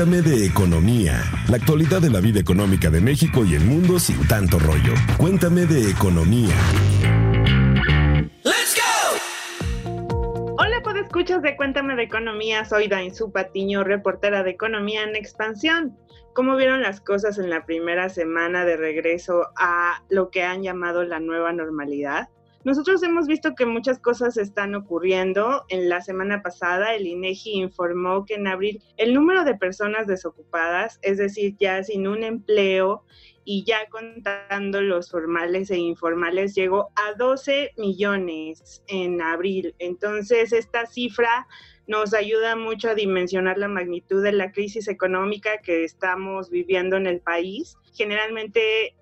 Cuéntame 0.00 0.22
de 0.22 0.46
economía, 0.46 1.22
la 1.50 1.58
actualidad 1.58 2.00
de 2.00 2.08
la 2.08 2.20
vida 2.20 2.40
económica 2.40 2.88
de 2.88 3.02
México 3.02 3.44
y 3.44 3.54
el 3.54 3.62
mundo 3.66 3.98
sin 3.98 4.26
tanto 4.26 4.58
rollo. 4.58 4.94
Cuéntame 5.18 5.66
de 5.66 5.90
economía. 5.90 6.54
Hola, 10.56 10.82
escuchas 11.04 11.42
de 11.42 11.54
Cuéntame 11.54 11.96
de 11.96 12.04
Economía. 12.04 12.64
Soy 12.64 12.88
Dainzu 12.88 13.30
Patiño, 13.30 13.84
reportera 13.84 14.42
de 14.42 14.52
Economía 14.52 15.02
en 15.02 15.16
Expansión. 15.16 15.98
¿Cómo 16.32 16.56
vieron 16.56 16.80
las 16.80 17.02
cosas 17.02 17.36
en 17.36 17.50
la 17.50 17.66
primera 17.66 18.08
semana 18.08 18.64
de 18.64 18.78
regreso 18.78 19.48
a 19.58 20.02
lo 20.08 20.30
que 20.30 20.44
han 20.44 20.62
llamado 20.62 21.02
la 21.02 21.20
nueva 21.20 21.52
normalidad? 21.52 22.30
Nosotros 22.62 23.02
hemos 23.02 23.26
visto 23.26 23.54
que 23.54 23.64
muchas 23.64 23.98
cosas 23.98 24.36
están 24.36 24.74
ocurriendo. 24.74 25.64
En 25.70 25.88
la 25.88 26.02
semana 26.02 26.42
pasada, 26.42 26.94
el 26.94 27.06
INEGI 27.06 27.52
informó 27.52 28.26
que 28.26 28.34
en 28.34 28.46
abril 28.46 28.82
el 28.98 29.14
número 29.14 29.44
de 29.44 29.54
personas 29.54 30.06
desocupadas, 30.06 30.98
es 31.00 31.16
decir, 31.16 31.56
ya 31.58 31.82
sin 31.82 32.06
un 32.06 32.22
empleo 32.22 33.02
y 33.44 33.64
ya 33.64 33.88
contando 33.88 34.82
los 34.82 35.10
formales 35.10 35.70
e 35.70 35.78
informales, 35.78 36.54
llegó 36.54 36.90
a 36.96 37.14
12 37.14 37.70
millones 37.78 38.82
en 38.88 39.22
abril. 39.22 39.74
Entonces, 39.78 40.52
esta 40.52 40.84
cifra 40.84 41.46
nos 41.86 42.12
ayuda 42.12 42.56
mucho 42.56 42.90
a 42.90 42.94
dimensionar 42.94 43.56
la 43.56 43.68
magnitud 43.68 44.22
de 44.22 44.32
la 44.32 44.52
crisis 44.52 44.86
económica 44.86 45.62
que 45.62 45.82
estamos 45.82 46.50
viviendo 46.50 46.98
en 46.98 47.06
el 47.06 47.20
país. 47.20 47.78
Generalmente 47.94 48.94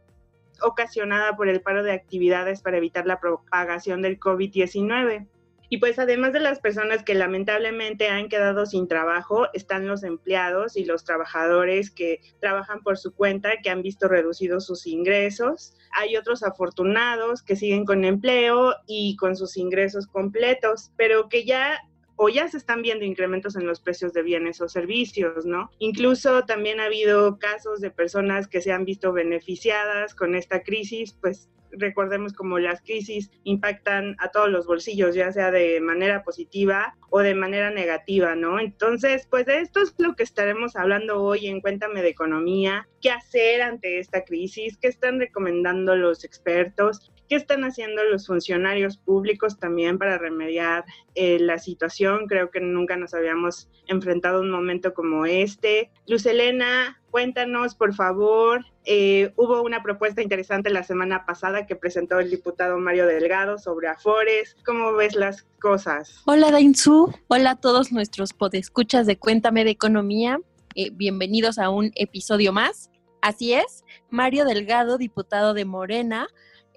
ocasionada 0.63 1.37
por 1.37 1.49
el 1.49 1.61
paro 1.61 1.83
de 1.83 1.93
actividades 1.93 2.63
para 2.63 2.79
evitar 2.79 3.07
la 3.07 3.21
propagación 3.21 4.03
del 4.03 4.19
COVID-19. 4.19 5.27
Y 5.71 5.79
pues 5.79 5.99
además 5.99 6.33
de 6.33 6.41
las 6.41 6.61
personas 6.61 7.03
que 7.03 7.15
lamentablemente 7.15 8.09
han 8.09 8.29
quedado 8.29 8.65
sin 8.65 8.89
trabajo, 8.89 9.49
están 9.53 9.87
los 9.87 10.03
empleados 10.03 10.77
y 10.77 10.85
los 10.85 11.05
trabajadores 11.05 11.91
que 11.91 12.21
trabajan 12.41 12.83
por 12.83 12.97
su 12.97 13.15
cuenta, 13.15 13.59
que 13.63 13.69
han 13.69 13.83
visto 13.83 14.09
reducidos 14.09 14.65
sus 14.65 14.87
ingresos. 14.87 15.75
Hay 15.93 16.17
otros 16.17 16.43
afortunados 16.43 17.43
que 17.43 17.57
siguen 17.57 17.85
con 17.85 18.07
empleo 18.07 18.75
y 18.87 19.17
con 19.17 19.37
sus 19.37 19.59
ingresos 19.59 20.07
completos, 20.07 20.91
pero 20.97 21.29
que 21.29 21.45
ya 21.45 21.79
o 22.19 22.29
ya 22.29 22.49
se 22.49 22.57
están 22.59 22.83
viendo 22.83 23.05
incrementos 23.05 23.57
en 23.57 23.67
los 23.67 23.81
precios 23.81 24.13
de 24.13 24.23
bienes 24.23 24.61
o 24.61 24.69
servicios, 24.69 25.47
¿no? 25.47 25.71
Incluso 25.79 26.45
también 26.45 26.81
ha 26.81 26.87
habido 26.87 27.39
casos 27.39 27.81
de 27.81 27.91
personas 27.91 28.49
que 28.49 28.61
se 28.61 28.73
han 28.73 28.85
visto 28.85 29.13
beneficiadas 29.13 30.15
con 30.15 30.35
esta 30.35 30.63
crisis, 30.63 31.17
pues 31.21 31.49
recordemos 31.71 32.33
como 32.33 32.59
las 32.59 32.81
crisis 32.83 33.31
impactan 33.45 34.17
a 34.19 34.31
todos 34.31 34.49
los 34.49 34.67
bolsillos, 34.67 35.15
ya 35.15 35.31
sea 35.31 35.51
de 35.53 35.81
manera 35.81 36.25
positiva 36.25 36.97
o 37.11 37.21
de 37.21 37.35
manera 37.35 37.71
negativa, 37.71 38.35
¿no? 38.35 38.59
Entonces, 38.59 39.29
pues 39.31 39.47
de 39.47 39.61
esto 39.61 39.81
es 39.81 39.95
lo 39.99 40.17
que 40.17 40.25
estaremos 40.25 40.75
hablando 40.75 41.23
hoy 41.23 41.47
en 41.47 41.61
Cuéntame 41.61 42.03
de 42.03 42.09
Economía, 42.09 42.89
qué 43.01 43.11
hacer 43.11 43.63
ante 43.63 44.01
esta 44.01 44.25
crisis, 44.25 44.77
qué 44.77 44.89
están 44.89 45.21
recomendando 45.21 45.95
los 45.95 46.25
expertos 46.25 47.13
¿Qué 47.29 47.37
están 47.37 47.63
haciendo 47.65 48.03
los 48.05 48.27
funcionarios 48.27 48.97
públicos 48.97 49.59
también 49.59 49.99
para 49.99 50.17
remediar 50.17 50.87
eh, 51.15 51.39
la 51.39 51.59
situación? 51.59 52.27
Creo 52.27 52.51
que 52.51 52.61
nunca 52.61 52.97
nos 52.97 53.13
habíamos 53.13 53.69
enfrentado 53.87 54.39
a 54.39 54.41
un 54.41 54.51
momento 54.51 54.95
como 54.95 55.27
este. 55.27 55.91
Luz 56.07 56.25
Elena, 56.25 57.03
cuéntanos, 57.11 57.75
por 57.75 57.95
favor. 57.95 58.65
Eh, 58.87 59.33
hubo 59.37 59.63
una 59.63 59.83
propuesta 59.83 60.23
interesante 60.23 60.71
la 60.71 60.85
semana 60.85 61.27
pasada 61.27 61.67
que 61.67 61.77
presentó 61.77 62.19
el 62.19 62.31
diputado 62.31 62.79
Mario 62.79 63.07
Delgado 63.07 63.59
sobre 63.59 63.89
Afores. 63.89 64.57
¿Cómo 64.65 64.95
ves 64.95 65.15
las 65.15 65.43
cosas? 65.61 66.23
Hola, 66.25 66.51
Dainzú. 66.51 67.13
Hola 67.29 67.51
a 67.51 67.57
todos 67.61 67.93
nuestros 67.93 68.33
podescuchas 68.33 69.07
de 69.07 69.19
Cuéntame 69.19 69.65
de 69.65 69.71
Economía. 69.71 70.41
Eh, 70.75 70.91
bienvenidos 70.93 71.59
a 71.59 71.69
un 71.69 71.93
episodio 71.95 72.55
más. 72.55 72.91
Así 73.21 73.53
es, 73.53 73.85
Mario 74.11 74.45
Delgado, 74.45 74.97
diputado 74.97 75.53
de 75.53 75.65
Morena, 75.65 76.29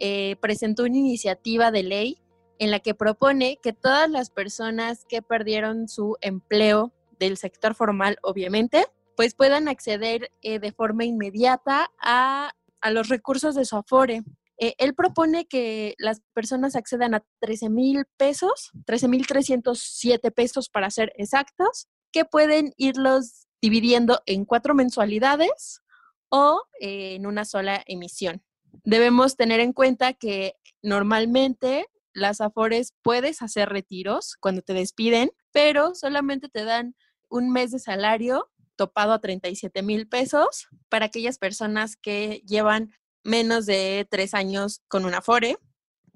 eh, 0.04 0.36
presentó 0.42 0.82
una 0.86 0.98
iniciativa 0.98 1.70
de 1.70 1.84
ley 1.84 2.18
en 2.58 2.72
la 2.72 2.80
que 2.80 2.96
propone 2.96 3.60
que 3.62 3.72
todas 3.72 4.10
las 4.10 4.32
personas 4.32 5.06
que 5.06 5.22
perdieron 5.22 5.88
su 5.88 6.18
empleo 6.22 6.92
del 7.20 7.38
sector 7.38 7.76
formal, 7.76 8.18
obviamente, 8.24 8.88
pues 9.16 9.36
puedan 9.36 9.68
acceder 9.68 10.32
eh, 10.42 10.58
de 10.58 10.72
forma 10.72 11.06
inmediata 11.06 11.92
a, 12.02 12.52
los 12.90 13.10
recursos 13.10 13.54
de 13.54 13.64
su 13.64 13.76
Afore. 13.76 14.24
Eh, 14.58 14.74
él 14.80 14.96
propone 14.96 15.46
que 15.46 15.94
las 16.00 16.22
personas 16.34 16.76
accedan 16.76 17.14
a 17.14 17.24
13 17.40 17.70
mil 17.70 18.06
pesos, 18.18 18.72
13 18.88 19.08
mil 19.08 19.28
307 19.28 20.32
pesos 20.32 20.68
para 20.70 20.90
ser 20.90 21.14
exactos, 21.16 21.90
que 22.12 22.26
pueden 22.26 22.74
irlos 22.76 23.46
dividiendo 23.62 24.24
en 24.26 24.46
cuatro 24.46 24.74
mensualidades 24.74 25.84
o 26.30 26.64
en 26.80 27.28
una 27.28 27.46
sola 27.46 27.84
emisión 27.86 28.42
debemos 28.84 29.36
tener 29.36 29.60
en 29.60 29.74
cuenta 29.74 30.14
que 30.14 30.56
normalmente 30.82 31.88
las 32.14 32.42
Afores 32.42 32.94
puedes 33.02 33.42
hacer 33.42 33.70
retiros 33.70 34.36
cuando 34.40 34.62
te 34.62 34.74
despiden, 34.74 35.32
pero 35.52 35.96
solamente 35.96 36.50
te 36.50 36.66
dan 36.66 36.96
un 37.30 37.52
mes 37.52 37.72
de 37.72 37.80
salario 37.80 38.50
topado 38.76 39.14
a 39.14 39.22
37 39.22 39.84
mil 39.84 40.08
pesos 40.08 40.68
para 40.90 41.06
aquellas 41.06 41.38
personas 41.38 41.96
que 41.96 42.42
llevan 42.46 42.92
menos 43.24 43.66
de 43.66 44.08
tres 44.10 44.34
años 44.34 44.82
con 44.88 45.06
un 45.06 45.14
Afore. 45.14 45.58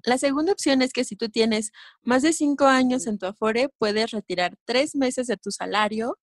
La 0.04 0.18
segunda 0.18 0.52
opción 0.52 0.82
es 0.82 0.92
que 0.92 1.04
si 1.04 1.16
tú 1.16 1.28
tienes 1.28 1.72
más 2.02 2.22
de 2.22 2.32
cinco 2.32 2.66
años 2.66 3.06
en 3.06 3.18
tu 3.18 3.26
Afore, 3.26 3.68
puedes 3.78 4.10
retirar 4.10 4.56
tres 4.64 4.94
meses 4.94 5.26
de 5.26 5.36
tu 5.36 5.50
salario 5.50 6.18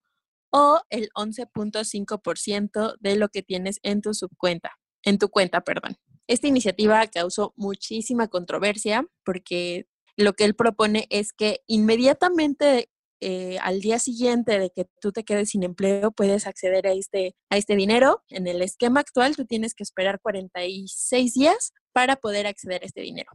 o 0.52 0.82
el 0.90 1.10
11.5% 1.16 2.96
de 3.00 3.16
lo 3.16 3.30
que 3.30 3.42
tienes 3.42 3.80
en 3.82 4.02
tu 4.02 4.14
subcuenta, 4.14 4.72
en 5.02 5.18
tu 5.18 5.30
cuenta, 5.30 5.62
perdón. 5.62 5.98
Esta 6.28 6.48
iniciativa 6.48 7.06
causó 7.08 7.54
muchísima 7.58 8.28
controversia 8.28 9.06
porque 9.26 9.88
lo 10.16 10.34
que 10.34 10.46
él 10.46 10.56
propone 10.56 11.08
es 11.10 11.34
que 11.34 11.62
inmediatamente 11.68 12.90
eh, 13.26 13.58
al 13.62 13.80
día 13.80 14.00
siguiente 14.00 14.60
de 14.60 14.70
que 14.70 14.86
tú 15.00 15.14
te 15.14 15.24
quedes 15.24 15.52
sin 15.52 15.64
empleo 15.64 16.12
puedes 16.12 16.46
acceder 16.46 16.88
a 16.88 16.92
este, 16.92 17.36
a 17.50 17.58
este 17.58 17.76
dinero. 17.76 18.22
En 18.28 18.48
el 18.48 18.62
esquema 18.62 19.00
actual 19.00 19.36
tú 19.36 19.46
tienes 19.46 19.74
que 19.74 19.84
esperar 19.84 20.20
46 20.22 21.34
días 21.34 21.74
para 21.94 22.18
poder 22.18 22.48
acceder 22.48 22.84
a 22.84 22.86
este 22.86 23.02
dinero. 23.02 23.32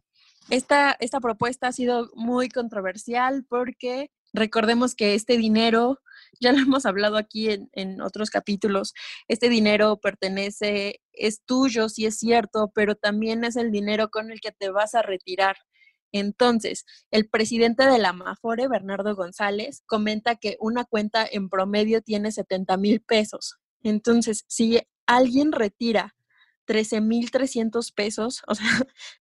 Esta, 0.50 0.96
esta 1.00 1.20
propuesta 1.20 1.68
ha 1.68 1.72
sido 1.72 2.10
muy 2.14 2.50
controversial 2.50 3.46
porque 3.48 4.10
recordemos 4.32 4.94
que 4.94 5.14
este 5.14 5.36
dinero 5.36 5.98
ya 6.40 6.52
lo 6.52 6.58
hemos 6.58 6.86
hablado 6.86 7.16
aquí 7.16 7.48
en, 7.72 8.00
otros 8.00 8.30
capítulos, 8.30 8.94
este 9.28 9.48
dinero 9.48 9.98
pertenece, 9.98 11.00
es 11.12 11.42
tuyo, 11.44 11.88
sí 11.88 12.06
es 12.06 12.18
cierto, 12.18 12.70
pero 12.74 12.94
también 12.94 13.44
es 13.44 13.56
el 13.56 13.70
dinero 13.70 14.10
con 14.10 14.30
el 14.30 14.40
que 14.40 14.52
te 14.52 14.70
vas 14.70 14.94
a 14.94 15.02
retirar. 15.02 15.56
Entonces, 16.12 16.86
el 17.10 17.28
presidente 17.28 17.84
de 17.84 17.98
la 17.98 18.12
Mafore, 18.12 18.68
Bernardo 18.68 19.14
González, 19.14 19.82
comenta 19.86 20.36
que 20.36 20.56
una 20.60 20.84
cuenta 20.84 21.26
en 21.30 21.48
promedio 21.50 22.00
tiene 22.02 22.32
70 22.32 22.76
mil 22.78 23.00
pesos. 23.00 23.58
Entonces, 23.82 24.44
si 24.48 24.80
alguien 25.06 25.52
retira 25.52 26.14
13 26.68 27.00
mil 27.00 27.30
300 27.30 27.92
pesos, 27.92 28.42
o 28.46 28.54
sea, 28.54 28.68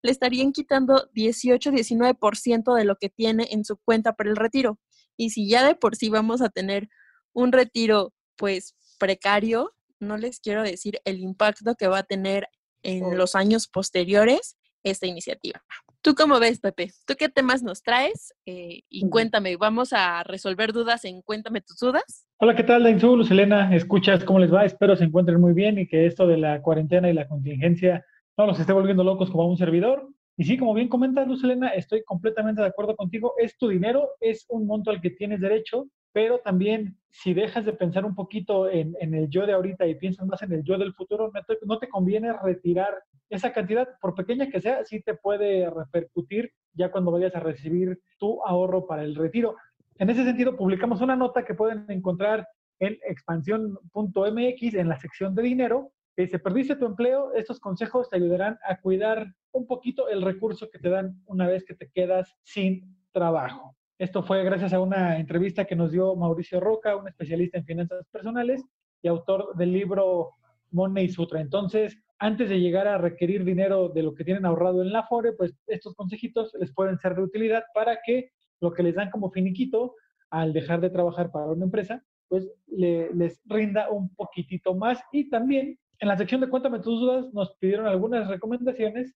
le 0.01 0.12
estarían 0.12 0.51
quitando 0.51 1.09
18, 1.13 1.72
19% 1.72 2.75
de 2.75 2.85
lo 2.85 2.97
que 2.97 3.09
tiene 3.09 3.47
en 3.51 3.66
su 3.66 3.78
cuenta 3.78 4.13
para 4.13 4.29
el 4.29 4.35
retiro. 4.35 4.79
Y 5.17 5.31
si 5.31 5.50
ya 5.50 5.66
de 5.66 5.75
por 5.75 5.95
sí 5.95 6.09
vamos 6.09 6.41
a 6.41 6.50
tener 6.50 6.88
un 7.33 7.51
retiro 7.51 8.13
pues 8.35 8.75
precario, 9.00 9.73
no 10.00 10.17
les 10.17 10.39
quiero 10.39 10.63
decir 10.63 11.01
el 11.05 11.19
impacto 11.19 11.75
que 11.75 11.88
va 11.88 12.00
a 12.00 12.03
tener 12.03 12.47
en 12.83 13.03
oh. 13.03 13.13
los 13.16 13.35
años 13.35 13.67
posteriores 13.67 14.57
esta 14.83 15.07
iniciativa. 15.07 15.61
¿Tú 16.01 16.16
cómo 16.16 16.39
ves, 16.39 16.59
Pepe? 16.59 16.91
¿Tú 17.05 17.16
qué 17.17 17.28
temas 17.28 17.63
nos 17.63 17.81
traes? 17.81 18.33
Eh, 18.45 18.83
y 18.88 19.09
cuéntame, 19.09 19.57
vamos 19.57 19.91
a 19.91 20.23
resolver 20.23 20.72
dudas 20.72 21.03
en 21.03 21.22
Cuéntame 21.22 21.61
tus 21.61 21.79
dudas. 21.79 22.28
Hola, 22.37 22.55
¿qué 22.55 22.64
tal, 22.64 22.84
Dainzú, 22.84 23.17
Luz 23.17 23.31
Elena? 23.31 23.75
¿Escuchas 23.75 24.23
cómo 24.23 24.40
les 24.40 24.53
va? 24.53 24.64
Espero 24.64 24.96
se 24.96 25.03
encuentren 25.03 25.41
muy 25.41 25.53
bien 25.53 25.79
y 25.79 25.87
que 25.87 26.05
esto 26.05 26.28
de 26.28 26.37
la 26.37 26.61
cuarentena 26.61 27.09
y 27.09 27.14
la 27.14 27.28
contingencia 27.28 28.05
no 28.37 28.46
los 28.46 28.59
esté 28.59 28.72
volviendo 28.72 29.03
locos 29.03 29.29
como 29.31 29.43
a 29.43 29.47
un 29.47 29.58
servidor. 29.58 30.08
Y 30.39 30.43
sí, 30.43 30.55
como 30.55 30.75
bien 30.75 30.87
comentas, 30.87 31.28
Luz 31.28 31.43
Elena, 31.43 31.69
estoy 31.69 32.03
completamente 32.03 32.61
de 32.61 32.67
acuerdo 32.67 32.95
contigo. 32.95 33.34
Es 33.37 33.57
tu 33.57 33.69
dinero, 33.69 34.11
es 34.19 34.45
un 34.49 34.67
monto 34.67 34.91
al 34.91 35.01
que 35.01 35.09
tienes 35.09 35.41
derecho, 35.41 35.87
pero 36.13 36.37
también 36.39 36.95
si 37.09 37.34
dejas 37.34 37.66
de 37.66 37.73
pensar 37.73 38.05
un 38.05 38.13
poquito 38.13 38.69
en, 38.69 38.95
el 39.01 39.29
yo 39.29 39.47
de 39.47 39.53
ahorita 39.53 39.87
y 39.87 39.95
piensas 39.95 40.28
más 40.28 40.43
en 40.43 40.53
el 40.53 40.63
yo 40.63 40.78
del 40.78 40.93
futuro, 40.93 41.31
no 41.34 41.41
te, 41.43 41.57
no 41.66 41.79
te, 41.79 41.89
conviene 41.89 42.34
retirar 42.34 42.93
esa 43.31 43.51
cantidad, 43.51 43.87
por 43.99 44.13
pequeña 44.13 44.47
que 44.49 44.61
sea, 44.61 44.85
sí 44.85 45.01
te 45.01 45.16
puede 45.16 45.69
repercutir 45.72 46.51
ya 46.73 46.91
cuando 46.91 47.11
vayas 47.11 47.35
a 47.35 47.40
recibir 47.40 47.99
tu 48.19 48.40
ahorro 48.45 48.85
para 48.85 49.03
el 49.03 49.16
retiro. 49.16 49.55
En 49.97 50.11
ese 50.11 50.23
sentido, 50.23 50.55
publicamos 50.55 51.01
una 51.01 51.16
nota 51.16 51.43
que 51.43 51.55
pueden 51.55 51.85
encontrar 51.90 52.47
en 52.79 52.99
expansión.mx 53.07 54.73
en 54.75 54.87
la 54.87 54.99
sección 54.99 55.33
de 55.33 55.41
dinero 55.41 55.91
que 56.17 56.28
si 56.28 56.37
perdiste 56.40 56.75
tu 56.75 56.87
empleo, 56.87 57.31
estos 57.35 57.59
consejos 57.59 58.09
te 58.09 58.16
ayudarán 58.16 58.58
a 58.67 58.81
cuidar 58.81 59.35
un 59.52 59.67
poquito 59.67 60.09
el 60.09 60.23
recurso 60.23 60.67
que 60.72 60.79
te 60.79 60.90
dan 60.90 61.22
una 61.28 61.47
vez 61.47 61.64
que 61.64 61.75
te 61.75 61.91
quedas 61.91 62.35
sin 62.41 62.97
trabajo. 63.11 63.75
Esto 63.99 64.23
fue 64.23 64.43
gracias 64.43 64.73
a 64.73 64.79
una 64.79 65.19
entrevista 65.19 65.66
que 65.66 65.75
nos 65.75 65.91
dio 65.91 66.16
Mauricio 66.16 66.59
Roca, 66.59 66.96
un 66.96 67.08
especialista 67.08 67.59
en 67.59 67.66
finanzas 67.66 68.08
personales, 68.11 68.66
y 69.03 69.08
autor 69.08 69.55
del 69.58 69.72
libro 69.72 70.31
Money 70.72 71.08
Sutra. 71.09 71.40
Entonces, 71.40 71.96
antes 72.17 72.49
de 72.49 72.59
llegar 72.61 72.87
a 72.87 72.97
requerir 72.97 73.46
dinero 73.46 73.90
de 73.90 74.02
lo 74.02 74.16
que 74.16 74.23
tienen 74.23 74.47
ahorrado 74.47 74.81
en 74.81 74.91
la 74.91 75.03
FORE, 75.03 75.34
pues 75.34 75.53
estos 75.67 75.93
consejitos 75.93 76.52
les 76.59 76.73
pueden 76.73 76.97
ser 76.97 77.16
de 77.16 77.22
utilidad 77.22 77.64
para 77.75 77.99
que 78.03 78.31
lo 78.59 78.73
que 78.73 78.81
les 78.81 78.96
dan 78.96 79.11
como 79.11 79.29
finiquito 79.29 79.93
al 80.31 80.52
dejar 80.52 80.81
de 80.81 80.90
trabajar 80.90 81.31
para 81.31 81.46
una 81.46 81.66
empresa, 81.66 82.03
pues 82.28 82.49
les 82.66 83.40
rinda 83.46 83.91
un 83.91 84.09
poquitito 84.16 84.73
más. 84.73 84.99
Y 85.11 85.29
también 85.29 85.78
en 85.99 86.08
la 86.08 86.17
sección 86.17 86.41
de 86.41 86.49
Cuéntame 86.49 86.79
tus 86.79 86.99
dudas 86.99 87.34
nos 87.34 87.55
pidieron 87.55 87.88
algunas 87.88 88.28
recomendaciones 88.28 89.16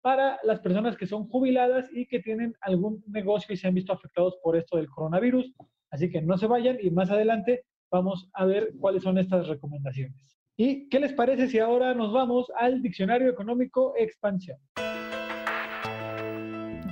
para 0.00 0.38
las 0.44 0.60
personas 0.60 0.96
que 0.96 1.06
son 1.06 1.28
jubiladas 1.28 1.88
y 1.92 2.06
que 2.06 2.20
tienen 2.20 2.54
algún 2.62 3.02
negocio 3.06 3.52
y 3.52 3.56
se 3.56 3.68
han 3.68 3.74
visto 3.74 3.92
afectados 3.92 4.38
por 4.42 4.56
esto 4.56 4.76
del 4.76 4.88
coronavirus. 4.88 5.52
Así 5.90 6.10
que 6.10 6.22
no 6.22 6.38
se 6.38 6.46
vayan 6.46 6.78
y 6.80 6.90
más 6.90 7.10
adelante 7.10 7.64
vamos 7.90 8.30
a 8.32 8.44
ver 8.44 8.72
cuáles 8.78 9.02
son 9.02 9.18
estas 9.18 9.48
recomendaciones. 9.48 10.38
¿Y 10.56 10.88
qué 10.88 11.00
les 11.00 11.12
parece 11.12 11.48
si 11.48 11.58
ahora 11.58 11.94
nos 11.94 12.12
vamos 12.12 12.50
al 12.56 12.80
Diccionario 12.82 13.28
Económico 13.28 13.94
Expansión? 13.96 14.58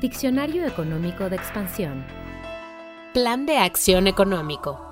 Diccionario 0.01 0.67
Económico 0.67 1.29
de 1.29 1.37
Expansión. 1.37 2.05
Plan 3.15 3.47
de 3.47 3.57
acción 3.57 4.07
económico. 4.07 4.88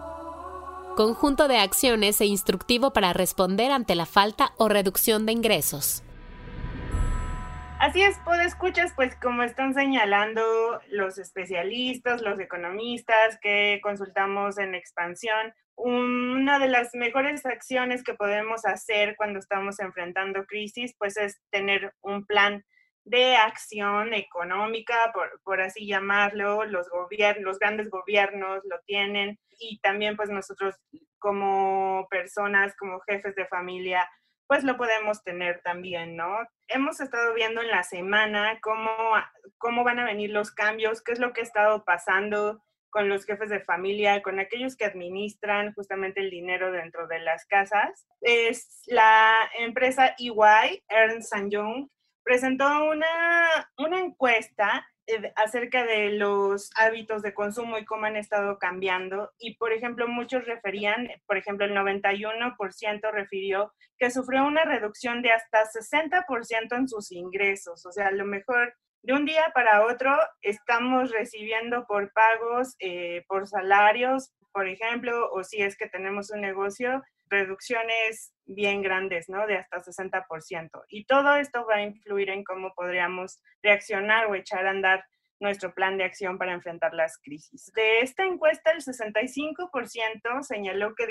Conjunto 0.96 1.46
de 1.46 1.58
acciones 1.58 2.22
e 2.22 2.25
instructivo 2.25 2.94
para 2.94 3.12
responder 3.12 3.70
ante 3.70 3.94
la 3.94 4.06
falta 4.06 4.54
o 4.56 4.70
reducción 4.70 5.26
de 5.26 5.32
ingresos. 5.32 6.02
Así 7.78 8.02
es, 8.02 8.16
escuchas, 8.46 8.94
pues 8.96 9.14
como 9.16 9.43
están 9.43 9.75
señalando 9.75 10.43
los 10.88 11.19
especialistas, 11.19 12.22
los 12.22 12.40
economistas 12.40 13.38
que 13.43 13.78
consultamos 13.82 14.56
en 14.56 14.75
expansión, 14.75 15.52
una 15.75 16.58
de 16.58 16.69
las 16.69 16.94
mejores 16.94 17.44
acciones 17.44 18.02
que 18.02 18.14
podemos 18.14 18.64
hacer 18.64 19.16
cuando 19.16 19.38
estamos 19.38 19.78
enfrentando 19.81 20.46
crisis, 20.46 20.94
pues 20.96 21.19
es 21.19 21.42
tener 21.50 21.92
un 22.00 22.25
plan 22.25 22.64
de 23.06 23.36
acción 23.36 24.12
económica, 24.12 25.12
por, 25.14 25.40
por 25.44 25.60
así 25.60 25.86
llamarlo, 25.86 26.64
los 26.64 26.88
los 27.40 27.58
grandes 27.58 27.88
gobiernos 27.88 28.62
lo 28.64 28.80
tienen 28.84 29.38
y 29.60 29.78
también 29.78 30.16
pues 30.16 30.28
nosotros 30.28 30.74
como 31.18 32.08
personas, 32.10 32.76
como 32.76 33.00
jefes 33.00 33.36
de 33.36 33.46
familia, 33.46 34.08
pues 34.48 34.64
lo 34.64 34.76
podemos 34.76 35.22
tener 35.22 35.60
también, 35.62 36.16
¿no? 36.16 36.36
Hemos 36.68 37.00
estado 37.00 37.32
viendo 37.34 37.62
en 37.62 37.68
la 37.68 37.84
semana 37.84 38.58
cómo, 38.60 38.90
cómo 39.58 39.84
van 39.84 40.00
a 40.00 40.04
venir 40.04 40.30
los 40.30 40.50
cambios, 40.50 41.02
qué 41.02 41.12
es 41.12 41.20
lo 41.20 41.32
que 41.32 41.40
ha 41.40 41.44
estado 41.44 41.84
pasando 41.84 42.60
con 42.90 43.08
los 43.08 43.24
jefes 43.24 43.50
de 43.50 43.60
familia, 43.60 44.22
con 44.22 44.40
aquellos 44.40 44.76
que 44.76 44.84
administran 44.84 45.74
justamente 45.74 46.20
el 46.20 46.30
dinero 46.30 46.72
dentro 46.72 47.06
de 47.06 47.20
las 47.20 47.46
casas. 47.46 48.06
Es 48.20 48.82
la 48.86 49.48
empresa 49.58 50.16
EY, 50.18 50.82
Ernst 50.88 51.32
Young, 51.50 51.88
presentó 52.26 52.67
una, 52.84 53.70
una 53.78 54.00
encuesta 54.00 54.84
eh, 55.06 55.32
acerca 55.37 55.87
de 55.87 56.11
los 56.11 56.73
hábitos 56.76 57.23
de 57.23 57.32
consumo 57.32 57.78
y 57.78 57.84
cómo 57.84 58.06
han 58.06 58.17
estado 58.17 58.58
cambiando. 58.58 59.31
Y, 59.38 59.55
por 59.55 59.73
ejemplo, 59.73 60.08
muchos 60.08 60.44
referían, 60.44 61.08
por 61.26 61.37
ejemplo, 61.37 61.64
el 61.64 61.73
91% 61.73 63.12
refirió 63.12 63.73
que 63.96 64.11
sufrió 64.11 64.44
una 64.44 64.64
reducción 64.64 65.23
de 65.23 65.31
hasta 65.31 65.62
60% 65.67 66.76
en 66.76 66.88
sus 66.88 67.12
ingresos. 67.12 67.87
O 67.87 67.93
sea, 67.93 68.08
a 68.08 68.11
lo 68.11 68.25
mejor 68.25 68.75
de 69.05 69.12
un 69.12 69.25
día 69.25 69.52
para 69.55 69.87
otro 69.87 70.12
estamos 70.43 71.12
recibiendo 71.12 71.87
por 71.87 72.12
pagos, 72.12 72.75
eh, 72.81 73.25
por 73.28 73.46
salarios, 73.46 74.32
por 74.50 74.67
ejemplo, 74.67 75.31
o 75.31 75.44
si 75.44 75.62
es 75.62 75.78
que 75.78 75.88
tenemos 75.88 76.32
un 76.32 76.40
negocio, 76.40 77.05
reducciones 77.28 78.32
bien 78.44 78.82
grandes, 78.82 79.28
¿no? 79.28 79.46
De 79.46 79.56
hasta 79.56 79.78
60%. 79.78 80.84
Y 80.88 81.05
todo 81.05 81.37
esto 81.37 81.67
va 81.67 81.76
a 81.76 81.82
influir 81.82 82.31
en 82.31 82.44
cómo 82.44 82.73
podríamos 82.75 83.40
reaccionar 83.62 84.26
o 84.26 84.34
echar 84.34 84.67
a 84.67 84.70
andar 84.70 85.05
nuestro 85.38 85.75
plan 85.75 85.99
de 85.99 86.05
acción 86.05 86.38
para 86.38 86.52
enfrentar 86.52 86.94
las 86.94 87.19
crisis. 87.19 87.70
De 87.75 88.00
esta 88.00 88.25
encuesta, 88.25 88.70
el 88.70 88.82
65% 88.82 90.43
señaló 90.43 90.94
que 90.94 91.06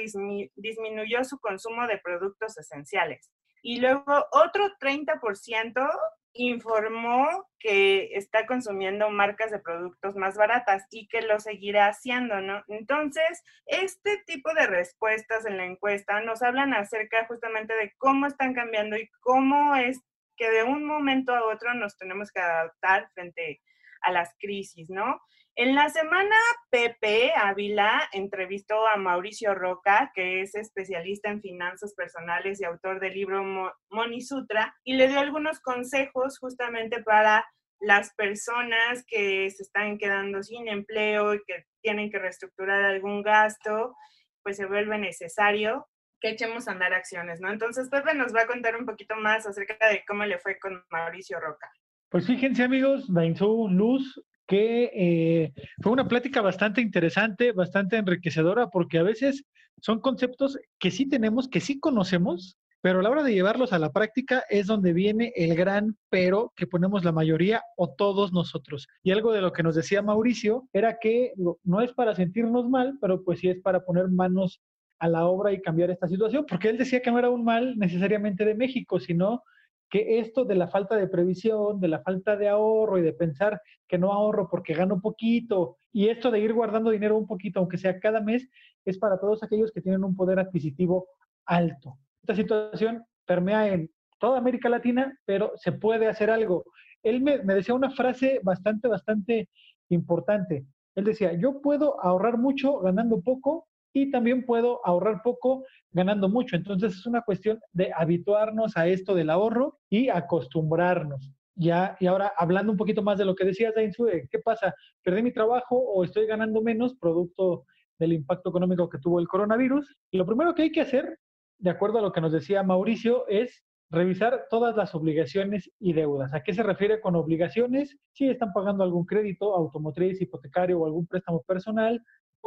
disminuyó 0.55 1.23
su 1.23 1.39
consumo 1.39 1.87
de 1.87 1.99
productos 1.99 2.57
esenciales. 2.57 3.31
Y 3.61 3.79
luego 3.79 4.25
otro 4.31 4.69
30% 4.79 5.89
informó 6.35 7.47
que 7.59 8.09
está 8.13 8.45
consumiendo 8.45 9.09
marcas 9.09 9.51
de 9.51 9.59
productos 9.59 10.15
más 10.15 10.35
baratas 10.35 10.85
y 10.91 11.07
que 11.07 11.21
lo 11.21 11.39
seguirá 11.39 11.87
haciendo, 11.87 12.41
¿no? 12.41 12.63
Entonces, 12.67 13.41
este 13.65 14.21
tipo 14.27 14.53
de 14.53 14.67
respuestas 14.67 15.45
en 15.45 15.57
la 15.57 15.65
encuesta 15.65 16.21
nos 16.21 16.43
hablan 16.43 16.73
acerca 16.73 17.25
justamente 17.25 17.73
de 17.73 17.93
cómo 17.97 18.27
están 18.27 18.53
cambiando 18.53 18.97
y 18.97 19.09
cómo 19.21 19.75
es 19.75 20.01
que 20.35 20.51
de 20.51 20.63
un 20.63 20.85
momento 20.85 21.33
a 21.33 21.45
otro 21.45 21.73
nos 21.73 21.97
tenemos 21.97 22.31
que 22.31 22.41
adaptar 22.41 23.09
frente 23.13 23.61
a 24.01 24.11
las 24.11 24.35
crisis, 24.37 24.89
¿no? 24.89 25.21
En 25.57 25.73
la 25.73 25.89
semana, 25.89 26.35
Pepe 26.69 27.31
Ávila 27.33 28.09
entrevistó 28.11 28.85
a 28.87 28.97
Mauricio 28.97 29.55
Roca, 29.55 30.11
que 30.13 30.41
es 30.41 30.53
especialista 30.53 31.29
en 31.29 31.41
finanzas 31.41 31.93
personales 31.95 32.59
y 32.59 32.65
autor 32.65 32.99
del 32.99 33.13
libro 33.13 33.71
Money 33.89 34.19
Sutra, 34.19 34.75
y 34.83 34.95
le 34.97 35.07
dio 35.07 35.17
algunos 35.17 35.61
consejos 35.61 36.39
justamente 36.39 37.01
para 37.03 37.45
las 37.79 38.13
personas 38.15 39.05
que 39.07 39.49
se 39.49 39.63
están 39.63 39.97
quedando 39.97 40.43
sin 40.43 40.67
empleo 40.67 41.35
y 41.35 41.41
que 41.47 41.63
tienen 41.81 42.11
que 42.11 42.19
reestructurar 42.19 42.83
algún 42.83 43.21
gasto, 43.21 43.95
pues 44.43 44.57
se 44.57 44.65
vuelve 44.65 44.97
necesario 44.97 45.87
que 46.19 46.31
echemos 46.31 46.67
a 46.67 46.71
andar 46.71 46.93
acciones, 46.93 47.39
¿no? 47.39 47.49
Entonces, 47.49 47.89
Pepe 47.89 48.13
nos 48.13 48.35
va 48.35 48.41
a 48.41 48.47
contar 48.47 48.75
un 48.75 48.85
poquito 48.85 49.15
más 49.15 49.45
acerca 49.47 49.87
de 49.87 50.03
cómo 50.05 50.25
le 50.25 50.37
fue 50.37 50.59
con 50.59 50.83
Mauricio 50.89 51.39
Roca. 51.39 51.71
Pues 52.09 52.27
fíjense 52.27 52.63
amigos, 52.63 53.05
Dainzú 53.13 53.69
Luz, 53.69 54.21
que 54.47 54.91
eh, 54.93 55.53
fue 55.81 55.91
una 55.91 56.07
plática 56.07 56.41
bastante 56.41 56.81
interesante, 56.81 57.51
bastante 57.51 57.97
enriquecedora, 57.97 58.69
porque 58.69 58.99
a 58.99 59.03
veces 59.03 59.45
son 59.81 59.99
conceptos 59.99 60.57
que 60.79 60.91
sí 60.91 61.07
tenemos, 61.07 61.47
que 61.47 61.61
sí 61.61 61.79
conocemos, 61.79 62.57
pero 62.81 62.99
a 62.99 63.03
la 63.03 63.09
hora 63.09 63.23
de 63.23 63.33
llevarlos 63.33 63.73
a 63.73 63.79
la 63.79 63.91
práctica 63.91 64.43
es 64.49 64.67
donde 64.67 64.93
viene 64.93 65.33
el 65.35 65.55
gran 65.55 65.97
pero 66.09 66.53
que 66.55 66.67
ponemos 66.67 67.03
la 67.03 67.11
mayoría 67.11 67.63
o 67.77 67.89
todos 67.89 68.31
nosotros. 68.31 68.87
Y 69.01 69.11
algo 69.11 69.33
de 69.33 69.41
lo 69.41 69.51
que 69.51 69.63
nos 69.63 69.75
decía 69.75 70.03
Mauricio 70.03 70.69
era 70.71 70.97
que 71.01 71.33
no 71.63 71.81
es 71.81 71.93
para 71.93 72.13
sentirnos 72.13 72.69
mal, 72.69 72.97
pero 73.01 73.23
pues 73.23 73.39
sí 73.39 73.49
es 73.49 73.59
para 73.61 73.83
poner 73.83 74.09
manos 74.09 74.61
a 74.99 75.09
la 75.09 75.25
obra 75.25 75.51
y 75.51 75.61
cambiar 75.61 75.89
esta 75.89 76.07
situación, 76.07 76.45
porque 76.47 76.69
él 76.69 76.77
decía 76.77 77.01
que 77.01 77.11
no 77.11 77.19
era 77.19 77.29
un 77.29 77.43
mal 77.43 77.75
necesariamente 77.77 78.45
de 78.45 78.55
México, 78.55 78.99
sino 78.99 79.43
que 79.89 80.19
esto 80.19 80.45
de 80.45 80.55
la 80.55 80.67
falta 80.67 80.95
de 80.95 81.07
previsión, 81.07 81.79
de 81.79 81.87
la 81.87 82.01
falta 82.01 82.35
de 82.35 82.49
ahorro 82.49 82.97
y 82.97 83.01
de 83.01 83.13
pensar 83.13 83.61
que 83.87 83.97
no 83.97 84.11
ahorro 84.11 84.47
porque 84.49 84.73
gano 84.73 84.99
poquito 84.99 85.77
y 85.91 86.09
esto 86.09 86.31
de 86.31 86.39
ir 86.39 86.53
guardando 86.53 86.89
dinero 86.89 87.17
un 87.17 87.27
poquito, 87.27 87.59
aunque 87.59 87.77
sea 87.77 87.99
cada 87.99 88.19
mes, 88.19 88.49
es 88.83 88.97
para 88.97 89.19
todos 89.19 89.43
aquellos 89.43 89.71
que 89.71 89.81
tienen 89.81 90.03
un 90.03 90.15
poder 90.15 90.39
adquisitivo 90.39 91.07
alto. 91.45 91.97
Esta 92.21 92.35
situación 92.35 93.03
permea 93.25 93.67
en 93.67 93.89
toda 94.19 94.37
América 94.39 94.69
Latina, 94.69 95.17
pero 95.25 95.53
se 95.55 95.71
puede 95.71 96.07
hacer 96.07 96.29
algo. 96.29 96.65
Él 97.03 97.21
me, 97.21 97.43
me 97.43 97.55
decía 97.55 97.75
una 97.75 97.91
frase 97.91 98.39
bastante, 98.43 98.87
bastante 98.87 99.49
importante. 99.89 100.65
Él 100.95 101.03
decía, 101.03 101.33
yo 101.33 101.61
puedo 101.61 102.03
ahorrar 102.03 102.37
mucho 102.37 102.79
ganando 102.79 103.21
poco 103.21 103.67
y 103.95 104.11
también 104.11 104.45
puedo 104.45 104.85
ahorrar 104.85 105.21
poco 105.23 105.63
ganando 105.91 106.27
mucho. 106.27 106.57
Entonces 106.57 106.93
es 106.95 107.05
una 107.05 107.21
cuestión 107.21 107.61
de 107.71 107.93
habituarnos 107.95 108.75
a 108.75 108.87
esto 108.87 109.15
del 109.15 109.29
ahorro 109.29 109.79
y 109.89 110.09
acostumbrarnos. 110.09 111.31
Ya, 111.55 111.95
y 112.01 112.07
ahora 112.07 112.33
hablando 112.37 112.73
un 112.73 112.77
poquito 112.77 113.01
más 113.01 113.17
de 113.17 113.23
lo 113.23 113.35
que 113.35 113.45
decías, 113.45 113.73
Dainzu, 113.73 114.07
¿qué 114.29 114.39
pasa? 114.39 114.75
¿Perdí 115.01 115.23
mi 115.23 115.31
trabajo 115.31 115.77
o 115.77 116.03
estoy 116.03 116.27
ganando 116.27 116.61
menos 116.61 116.93
producto 116.95 117.63
del 117.97 118.11
impacto 118.11 118.49
económico 118.49 118.89
que 118.89 118.99
tuvo 118.99 119.21
el 119.21 119.29
coronavirus? 119.29 119.97
lo 120.11 120.25
primero 120.25 120.53
que 120.53 120.63
hay 120.63 120.71
que 120.73 120.81
hacer, 120.81 121.17
de 121.57 121.69
acuerdo 121.69 121.99
a 121.99 122.01
lo 122.01 122.11
que 122.11 122.19
nos 122.19 122.33
decía 122.33 122.63
Mauricio, 122.63 123.25
es 123.29 123.63
revisar 123.89 124.47
todas 124.49 124.75
las 124.75 124.93
obligaciones 124.93 125.71
y 125.79 125.93
deudas. 125.93 126.33
¿A 126.33 126.43
qué 126.43 126.53
se 126.53 126.63
refiere 126.63 126.99
con 126.99 127.15
obligaciones? 127.15 127.97
Si 128.11 128.27
están 128.27 128.51
pagando 128.51 128.83
algún 128.83 129.05
crédito 129.05 129.55
automotriz, 129.55 130.21
hipotecario 130.21 130.81
o 130.81 130.85
algún 130.85 131.07
préstamo 131.07 131.41
personal, 131.43 132.03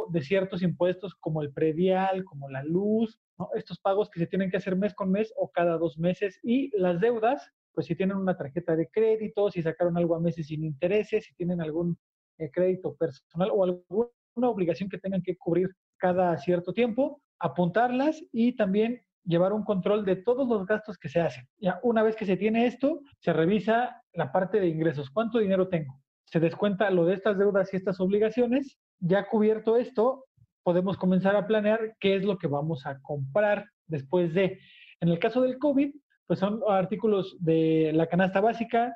de 0.09 0.21
ciertos 0.21 0.61
impuestos 0.61 1.15
como 1.15 1.41
el 1.41 1.51
predial, 1.51 2.23
como 2.23 2.49
la 2.49 2.63
luz, 2.63 3.19
estos 3.55 3.79
pagos 3.79 4.09
que 4.09 4.19
se 4.19 4.27
tienen 4.27 4.49
que 4.49 4.57
hacer 4.57 4.75
mes 4.75 4.93
con 4.93 5.11
mes 5.11 5.33
o 5.37 5.49
cada 5.49 5.77
dos 5.77 5.97
meses 5.97 6.39
y 6.43 6.75
las 6.77 6.99
deudas, 6.99 7.51
pues 7.73 7.87
si 7.87 7.95
tienen 7.95 8.17
una 8.17 8.37
tarjeta 8.37 8.75
de 8.75 8.89
crédito, 8.89 9.49
si 9.49 9.61
sacaron 9.61 9.97
algo 9.97 10.15
a 10.15 10.19
meses 10.19 10.47
sin 10.47 10.63
intereses, 10.63 11.25
si 11.25 11.33
tienen 11.35 11.61
algún 11.61 11.97
eh, 12.37 12.49
crédito 12.51 12.95
personal 12.95 13.49
o 13.53 13.63
alguna 13.63 14.49
obligación 14.49 14.89
que 14.89 14.97
tengan 14.97 15.21
que 15.21 15.37
cubrir 15.37 15.69
cada 15.97 16.37
cierto 16.37 16.73
tiempo, 16.73 17.21
apuntarlas 17.39 18.21
y 18.31 18.55
también 18.55 19.01
llevar 19.23 19.53
un 19.53 19.63
control 19.63 20.05
de 20.05 20.15
todos 20.15 20.47
los 20.47 20.65
gastos 20.65 20.97
que 20.97 21.09
se 21.09 21.21
hacen. 21.21 21.47
Ya 21.57 21.79
una 21.83 22.03
vez 22.03 22.15
que 22.15 22.25
se 22.25 22.37
tiene 22.37 22.65
esto, 22.65 23.01
se 23.19 23.33
revisa 23.33 24.01
la 24.13 24.31
parte 24.31 24.59
de 24.59 24.67
ingresos. 24.67 25.09
¿Cuánto 25.09 25.39
dinero 25.39 25.67
tengo? 25.67 26.01
Se 26.25 26.39
descuenta 26.39 26.89
lo 26.89 27.05
de 27.05 27.15
estas 27.15 27.37
deudas 27.37 27.73
y 27.73 27.77
estas 27.77 27.99
obligaciones 27.99 28.79
ya 28.99 29.27
cubierto 29.27 29.77
esto, 29.77 30.25
podemos 30.63 30.97
comenzar 30.97 31.35
a 31.35 31.47
planear 31.47 31.95
qué 31.99 32.15
es 32.15 32.23
lo 32.23 32.37
que 32.37 32.47
vamos 32.47 32.85
a 32.85 32.99
comprar. 33.01 33.65
después 33.87 34.33
de. 34.33 34.59
En 35.01 35.09
el 35.09 35.17
caso 35.17 35.41
del 35.41 35.57
COVID, 35.57 35.93
pues 36.27 36.39
son 36.39 36.61
artículos 36.67 37.37
de 37.39 37.91
la 37.93 38.07
canasta 38.07 38.39
básica, 38.41 38.95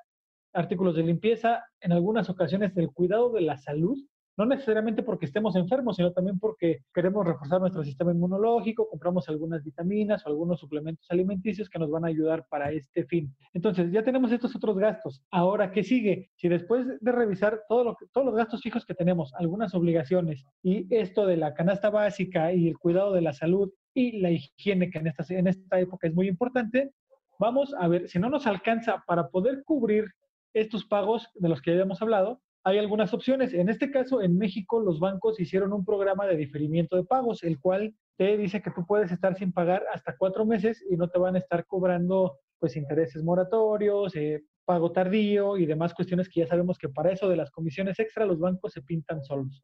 artículos 0.53 0.95
de 0.95 1.03
limpieza, 1.03 1.63
en 1.81 1.91
algunas 1.91 2.29
ocasiones 2.29 2.75
del 2.75 2.91
cuidado 2.91 3.31
de 3.31 3.41
la 3.41 3.57
salud, 3.57 3.98
no 4.38 4.46
necesariamente 4.46 5.04
porque 5.04 5.25
estemos 5.25 5.56
enfermos, 5.56 5.96
sino 5.96 6.12
también 6.12 6.40
porque 6.40 6.80
queremos 6.94 7.25
reforzar 7.25 7.60
nuestro 7.62 7.84
sistema 7.84 8.12
inmunológico, 8.12 8.90
compramos 8.90 9.30
algunas 9.30 9.63
vitaminas 9.63 10.25
o 10.25 10.30
algunos 10.30 10.60
suplementos 10.60 11.06
alimenticios 11.10 11.70
que 11.70 11.80
nos 11.80 11.90
van 11.90 12.06
a 12.06 12.08
ayudar 12.08 12.46
para 12.50 12.72
este 12.72 13.06
fin. 13.06 13.34
Entonces, 13.54 13.92
ya 13.92 14.04
tenemos 14.04 14.32
estos 14.32 14.56
otros 14.56 14.78
gastos. 14.78 15.22
Ahora, 15.32 15.72
¿qué 15.72 15.84
sigue? 15.84 16.30
Si 16.36 16.50
después 16.50 16.88
de 17.00 17.12
revisar 17.12 17.62
todo 17.68 17.84
lo 17.84 17.98
todos 18.12 18.25
los 18.25 18.36
gastos 18.36 18.62
fijos 18.62 18.86
que 18.86 18.94
tenemos, 18.94 19.34
algunas 19.36 19.74
obligaciones 19.74 20.46
y 20.62 20.94
esto 20.94 21.25
de 21.25 21.38
la 21.38 21.54
canasta 21.54 21.90
básica 21.90 22.54
y 22.54 22.68
el 22.68 22.78
cuidado 22.78 23.13
de 23.13 23.22
la 23.22 23.34
salud 23.34 23.72
y 23.94 24.20
la 24.20 24.32
higiene, 24.32 24.90
que 24.90 25.00
en 25.00 25.08
esta, 25.08 25.24
en 25.34 25.48
esta 25.48 25.80
época 25.80 26.08
es 26.08 26.13
muy 26.13 26.28
importante, 26.28 26.92
vamos 27.40 27.74
a 27.78 27.88
ver 27.88 28.10
si 28.10 28.20
no 28.20 28.30
nos 28.30 28.48
alcanza 28.48 29.04
para 29.06 29.30
poder 29.30 29.63
cubrir 29.63 30.06
estos 30.54 30.86
pagos 30.86 31.30
de 31.36 31.50
los 31.50 31.62
que 31.62 31.75
ya 31.75 31.82
hemos 31.82 32.02
hablado, 32.02 32.42
hay 32.63 32.77
algunas 32.77 33.13
opciones. 33.13 33.53
En 33.53 33.70
este 33.70 33.91
caso, 33.91 34.22
en 34.22 34.38
México, 34.38 34.79
los 34.79 35.00
bancos 35.00 35.39
hicieron 35.39 35.74
un 35.74 35.84
programa 35.84 36.25
de 36.25 36.38
diferimiento 36.38 36.96
de 36.96 37.03
pagos, 37.03 37.43
el 37.43 37.60
cual 37.60 37.93
te 38.17 38.38
dice 38.38 38.62
que 38.62 38.72
tú 38.72 38.86
puedes 38.86 39.12
estar 39.12 39.36
sin 39.36 39.51
pagar 39.51 39.84
hasta 39.93 40.15
cuatro 40.17 40.46
meses 40.46 40.84
y 40.89 40.96
no 40.96 41.10
te 41.10 41.20
van 41.20 41.36
a 41.36 41.39
estar 41.39 41.65
cobrando 41.65 42.39
pues 42.60 42.77
intereses 42.77 43.24
moratorios, 43.24 44.15
eh, 44.15 44.43
pago 44.65 44.91
tardío 44.91 45.58
y 45.58 45.65
demás 45.65 45.93
cuestiones 45.93 46.29
que 46.29 46.39
ya 46.41 46.48
sabemos 46.48 46.77
que 46.77 46.88
para 46.88 47.12
eso 47.12 47.27
de 47.27 47.36
las 47.36 47.51
comisiones 47.51 48.00
extra 48.00 48.25
los 48.25 48.39
bancos 48.39 48.72
se 48.72 48.82
pintan 48.82 49.22
solos. 49.24 49.62